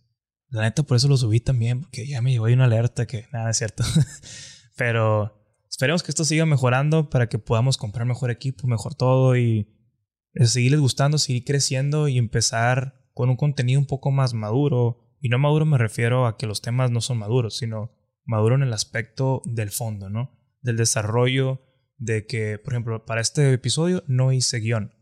La 0.49 0.61
neta, 0.61 0.83
por 0.83 0.97
eso 0.97 1.09
lo 1.09 1.17
subí 1.17 1.41
también, 1.41 1.81
porque 1.81 2.07
ya 2.07 2.21
me 2.21 2.31
llegó 2.31 2.45
ahí 2.45 2.53
una 2.53 2.65
alerta 2.65 3.05
que 3.05 3.27
nada 3.33 3.49
es 3.51 3.57
cierto. 3.57 3.83
Pero 4.77 5.45
esperemos 5.69 6.01
que 6.01 6.11
esto 6.11 6.23
siga 6.23 6.45
mejorando 6.45 7.09
para 7.09 7.27
que 7.27 7.37
podamos 7.37 7.77
comprar 7.77 8.07
mejor 8.07 8.31
equipo, 8.31 8.67
mejor 8.67 8.95
todo 8.95 9.35
y 9.35 9.67
seguirles 10.45 10.79
gustando, 10.79 11.17
seguir 11.17 11.43
creciendo 11.43 12.07
y 12.07 12.17
empezar 12.17 12.96
con 13.17 13.31
un 13.31 13.35
contenido 13.35 13.79
un 13.79 13.87
poco 13.87 14.11
más 14.11 14.35
maduro. 14.35 14.99
Y 15.19 15.29
no 15.29 15.39
maduro 15.39 15.65
me 15.65 15.79
refiero 15.79 16.27
a 16.27 16.37
que 16.37 16.45
los 16.45 16.61
temas 16.61 16.91
no 16.91 17.01
son 17.01 17.17
maduros, 17.17 17.57
sino 17.57 17.91
maduro 18.25 18.53
en 18.53 18.61
el 18.61 18.73
aspecto 18.73 19.41
del 19.45 19.71
fondo, 19.71 20.09
¿no? 20.11 20.37
Del 20.61 20.77
desarrollo, 20.77 21.63
de 21.97 22.27
que, 22.27 22.59
por 22.59 22.73
ejemplo, 22.73 23.05
para 23.05 23.21
este 23.21 23.51
episodio 23.51 24.03
no 24.07 24.31
hice 24.31 24.59
guion. 24.59 24.93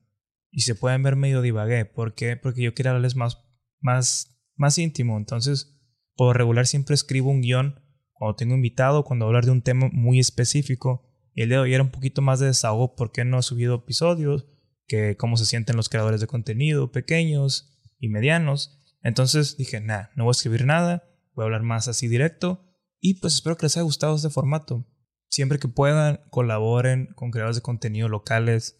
Y 0.49 0.61
se 0.61 0.75
pueden 0.75 1.03
ver 1.03 1.17
medio 1.17 1.41
divagué. 1.41 1.83
¿Por 1.83 2.15
qué? 2.15 2.37
Porque 2.37 2.61
yo 2.61 2.73
quiero 2.73 2.91
hablarles 2.91 3.17
más, 3.17 3.43
más 3.81 4.31
más 4.55 4.77
íntimo. 4.77 5.17
Entonces, 5.17 5.77
por 6.15 6.37
regular 6.37 6.67
siempre 6.67 6.95
escribo 6.95 7.29
un 7.29 7.41
guion 7.41 7.81
cuando 8.13 8.37
tengo 8.37 8.55
invitado, 8.55 9.03
cuando 9.03 9.25
hablar 9.25 9.43
de 9.43 9.51
un 9.51 9.61
tema 9.61 9.89
muy 9.91 10.19
específico. 10.19 11.05
Y 11.33 11.41
el 11.41 11.49
de 11.49 11.57
hoy 11.57 11.73
era 11.73 11.83
un 11.83 11.91
poquito 11.91 12.21
más 12.21 12.39
de 12.39 12.45
desahogo 12.45 12.95
porque 12.95 13.25
no 13.25 13.39
he 13.39 13.43
subido 13.43 13.75
episodios, 13.75 14.47
que 14.87 15.17
cómo 15.17 15.35
se 15.35 15.45
sienten 15.45 15.75
los 15.75 15.89
creadores 15.89 16.21
de 16.21 16.27
contenido, 16.27 16.93
pequeños 16.93 17.74
y 17.99 18.09
medianos. 18.09 18.79
Entonces 19.01 19.57
dije, 19.57 19.81
nada, 19.81 20.11
no 20.15 20.23
voy 20.23 20.31
a 20.31 20.37
escribir 20.37 20.65
nada, 20.65 21.03
voy 21.33 21.43
a 21.43 21.45
hablar 21.45 21.63
más 21.63 21.87
así 21.87 22.07
directo. 22.07 22.65
Y 22.99 23.15
pues 23.15 23.35
espero 23.35 23.57
que 23.57 23.65
les 23.65 23.77
haya 23.77 23.83
gustado 23.83 24.15
este 24.15 24.29
formato. 24.29 24.87
Siempre 25.29 25.59
que 25.59 25.67
puedan, 25.67 26.21
colaboren 26.29 27.07
con 27.15 27.31
creadores 27.31 27.57
de 27.57 27.61
contenido 27.61 28.09
locales, 28.09 28.77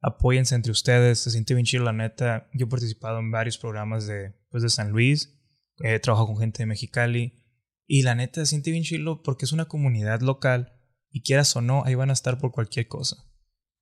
apóyense 0.00 0.54
entre 0.54 0.72
ustedes, 0.72 1.18
se 1.18 1.30
siente 1.30 1.54
bien 1.54 1.66
chido 1.66 1.84
la 1.84 1.92
neta. 1.92 2.48
Yo 2.54 2.66
he 2.66 2.68
participado 2.68 3.18
en 3.18 3.30
varios 3.30 3.58
programas 3.58 4.06
de, 4.06 4.34
pues, 4.50 4.62
de 4.62 4.68
San 4.68 4.90
Luis, 4.90 5.38
he 5.80 5.98
trabajado 6.00 6.28
con 6.28 6.38
gente 6.38 6.62
de 6.62 6.66
Mexicali 6.66 7.44
y 7.86 8.02
la 8.02 8.14
neta 8.14 8.40
se 8.40 8.46
siente 8.46 8.70
bien 8.70 8.84
chido 8.84 9.22
porque 9.22 9.44
es 9.44 9.52
una 9.52 9.66
comunidad 9.66 10.20
local 10.20 10.72
y 11.10 11.22
quieras 11.22 11.54
o 11.56 11.60
no, 11.60 11.84
ahí 11.84 11.94
van 11.94 12.10
a 12.10 12.14
estar 12.14 12.38
por 12.38 12.52
cualquier 12.52 12.88
cosa. 12.88 13.27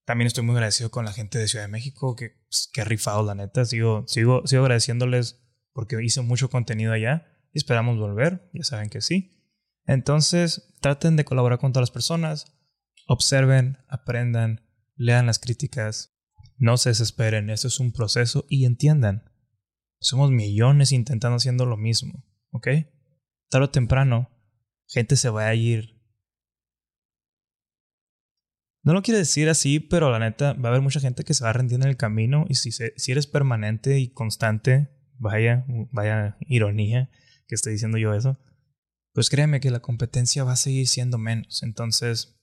También 0.06 0.28
estoy 0.28 0.44
muy 0.44 0.54
agradecido 0.54 0.90
con 0.90 1.04
la 1.04 1.12
gente 1.12 1.38
de 1.38 1.48
Ciudad 1.48 1.64
de 1.64 1.70
México, 1.70 2.14
que, 2.14 2.30
pues, 2.48 2.70
que 2.72 2.84
rifado 2.84 3.24
la 3.24 3.34
neta, 3.34 3.64
sigo, 3.64 4.04
sigo, 4.06 4.46
sigo 4.46 4.62
agradeciéndoles 4.62 5.42
porque 5.72 6.02
hice 6.02 6.22
mucho 6.22 6.48
contenido 6.48 6.92
allá 6.92 7.26
y 7.52 7.58
esperamos 7.58 7.98
volver, 7.98 8.48
ya 8.54 8.62
saben 8.62 8.88
que 8.88 9.00
sí. 9.00 9.32
Entonces, 9.84 10.74
traten 10.80 11.16
de 11.16 11.24
colaborar 11.24 11.58
con 11.58 11.72
todas 11.72 11.82
las 11.82 11.90
personas, 11.90 12.56
observen, 13.08 13.78
aprendan, 13.88 14.62
lean 14.94 15.26
las 15.26 15.40
críticas, 15.40 16.16
no 16.56 16.76
se 16.76 16.90
desesperen, 16.90 17.50
esto 17.50 17.66
es 17.68 17.80
un 17.80 17.92
proceso 17.92 18.46
y 18.48 18.64
entiendan, 18.64 19.24
somos 20.00 20.30
millones 20.30 20.92
intentando 20.92 21.36
haciendo 21.36 21.66
lo 21.66 21.76
mismo, 21.76 22.24
¿ok? 22.52 22.68
Tarde 23.50 23.64
o 23.64 23.70
temprano, 23.70 24.30
gente 24.86 25.16
se 25.16 25.30
va 25.30 25.46
a 25.46 25.54
ir. 25.54 25.95
No 28.86 28.92
lo 28.92 29.02
quiero 29.02 29.18
decir 29.18 29.48
así, 29.48 29.80
pero 29.80 30.12
la 30.12 30.20
neta, 30.20 30.52
va 30.52 30.68
a 30.68 30.70
haber 30.70 30.80
mucha 30.80 31.00
gente 31.00 31.24
que 31.24 31.34
se 31.34 31.42
va 31.42 31.50
a 31.50 31.52
rendir 31.52 31.80
en 31.80 31.88
el 31.88 31.96
camino 31.96 32.46
y 32.48 32.54
si, 32.54 32.70
si 32.70 33.12
eres 33.12 33.26
permanente 33.26 33.98
y 33.98 34.12
constante, 34.12 34.90
vaya, 35.18 35.64
vaya 35.90 36.36
ironía 36.46 37.10
que 37.48 37.56
estoy 37.56 37.72
diciendo 37.72 37.98
yo 37.98 38.14
eso, 38.14 38.38
pues 39.12 39.28
créeme 39.28 39.58
que 39.58 39.72
la 39.72 39.80
competencia 39.80 40.44
va 40.44 40.52
a 40.52 40.56
seguir 40.56 40.86
siendo 40.86 41.18
menos. 41.18 41.64
Entonces, 41.64 42.38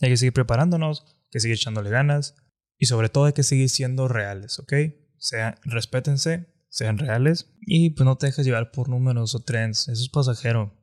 hay 0.00 0.08
que 0.08 0.16
seguir 0.16 0.32
preparándonos, 0.32 1.18
que 1.30 1.38
seguir 1.38 1.56
echándole 1.56 1.90
ganas 1.90 2.34
y 2.78 2.86
sobre 2.86 3.10
todo 3.10 3.26
hay 3.26 3.34
que 3.34 3.42
seguir 3.42 3.68
siendo 3.68 4.08
reales, 4.08 4.58
¿ok? 4.58 4.72
Sea, 5.18 5.56
respétense, 5.64 6.46
sean 6.70 6.96
reales 6.96 7.52
y 7.60 7.90
pues 7.90 8.06
no 8.06 8.16
te 8.16 8.24
dejes 8.24 8.46
llevar 8.46 8.70
por 8.70 8.88
números 8.88 9.34
o 9.34 9.40
trends, 9.40 9.88
eso 9.88 10.02
es 10.02 10.08
pasajero. 10.08 10.82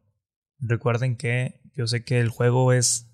Recuerden 0.59 1.17
que 1.17 1.59
yo 1.73 1.87
sé 1.87 2.03
que 2.03 2.19
el 2.19 2.29
juego 2.29 2.71
es 2.71 3.08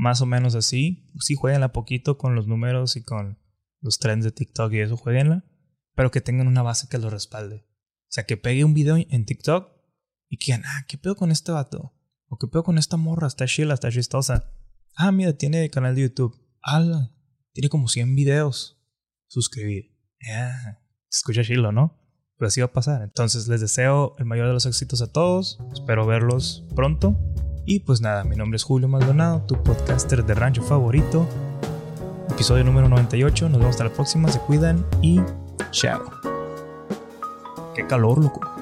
más 0.00 0.22
o 0.22 0.26
menos 0.26 0.54
así, 0.54 1.12
sí 1.18 1.34
jueguenla 1.34 1.72
poquito 1.72 2.16
con 2.16 2.34
los 2.34 2.46
números 2.46 2.96
y 2.96 3.02
con 3.02 3.38
los 3.82 3.98
trends 3.98 4.24
de 4.24 4.32
TikTok 4.32 4.72
y 4.72 4.80
eso, 4.80 4.96
jueguenla, 4.96 5.44
pero 5.94 6.10
que 6.10 6.22
tengan 6.22 6.48
una 6.48 6.62
base 6.62 6.88
que 6.88 6.96
lo 6.96 7.10
respalde. 7.10 7.66
O 7.66 8.12
sea, 8.12 8.24
que 8.24 8.38
pegue 8.38 8.64
un 8.64 8.72
video 8.72 8.96
en 8.96 9.26
TikTok 9.26 9.70
y 10.30 10.38
que 10.38 10.46
digan, 10.46 10.62
ah, 10.64 10.86
¿qué 10.88 10.96
pedo 10.96 11.16
con 11.16 11.30
este 11.30 11.52
vato? 11.52 11.92
¿O 12.28 12.38
qué 12.38 12.46
pedo 12.46 12.64
con 12.64 12.78
esta 12.78 12.96
morra? 12.96 13.26
Está 13.26 13.46
chila, 13.46 13.74
está 13.74 13.90
chistosa. 13.90 14.50
Ah, 14.96 15.12
mira, 15.12 15.34
tiene 15.34 15.68
canal 15.68 15.94
de 15.94 16.00
YouTube. 16.00 16.34
¡Hala! 16.62 17.12
Tiene 17.52 17.68
como 17.68 17.86
100 17.86 18.16
videos. 18.16 18.82
Suscribir. 19.26 19.94
Yeah. 20.20 20.82
Escucha 21.12 21.44
chilo, 21.44 21.72
¿no? 21.72 22.00
Pero 22.38 22.48
así 22.48 22.62
va 22.62 22.68
a 22.68 22.72
pasar. 22.72 23.02
Entonces 23.02 23.48
les 23.48 23.60
deseo 23.60 24.16
el 24.18 24.24
mayor 24.24 24.46
de 24.46 24.54
los 24.54 24.64
éxitos 24.64 25.02
a 25.02 25.12
todos. 25.12 25.58
Espero 25.74 26.06
verlos 26.06 26.64
pronto. 26.74 27.18
Y 27.66 27.80
pues 27.80 28.00
nada, 28.00 28.24
mi 28.24 28.36
nombre 28.36 28.56
es 28.56 28.64
Julio 28.64 28.88
Maldonado, 28.88 29.42
tu 29.42 29.62
podcaster 29.62 30.24
de 30.24 30.34
rancho 30.34 30.62
favorito. 30.62 31.26
Episodio 32.30 32.64
número 32.64 32.88
98. 32.88 33.48
Nos 33.48 33.58
vemos 33.58 33.74
hasta 33.74 33.84
la 33.84 33.92
próxima. 33.92 34.30
Se 34.30 34.40
cuidan 34.40 34.84
y 35.02 35.20
chao. 35.70 36.02
Qué 37.74 37.86
calor, 37.86 38.22
loco. 38.22 38.59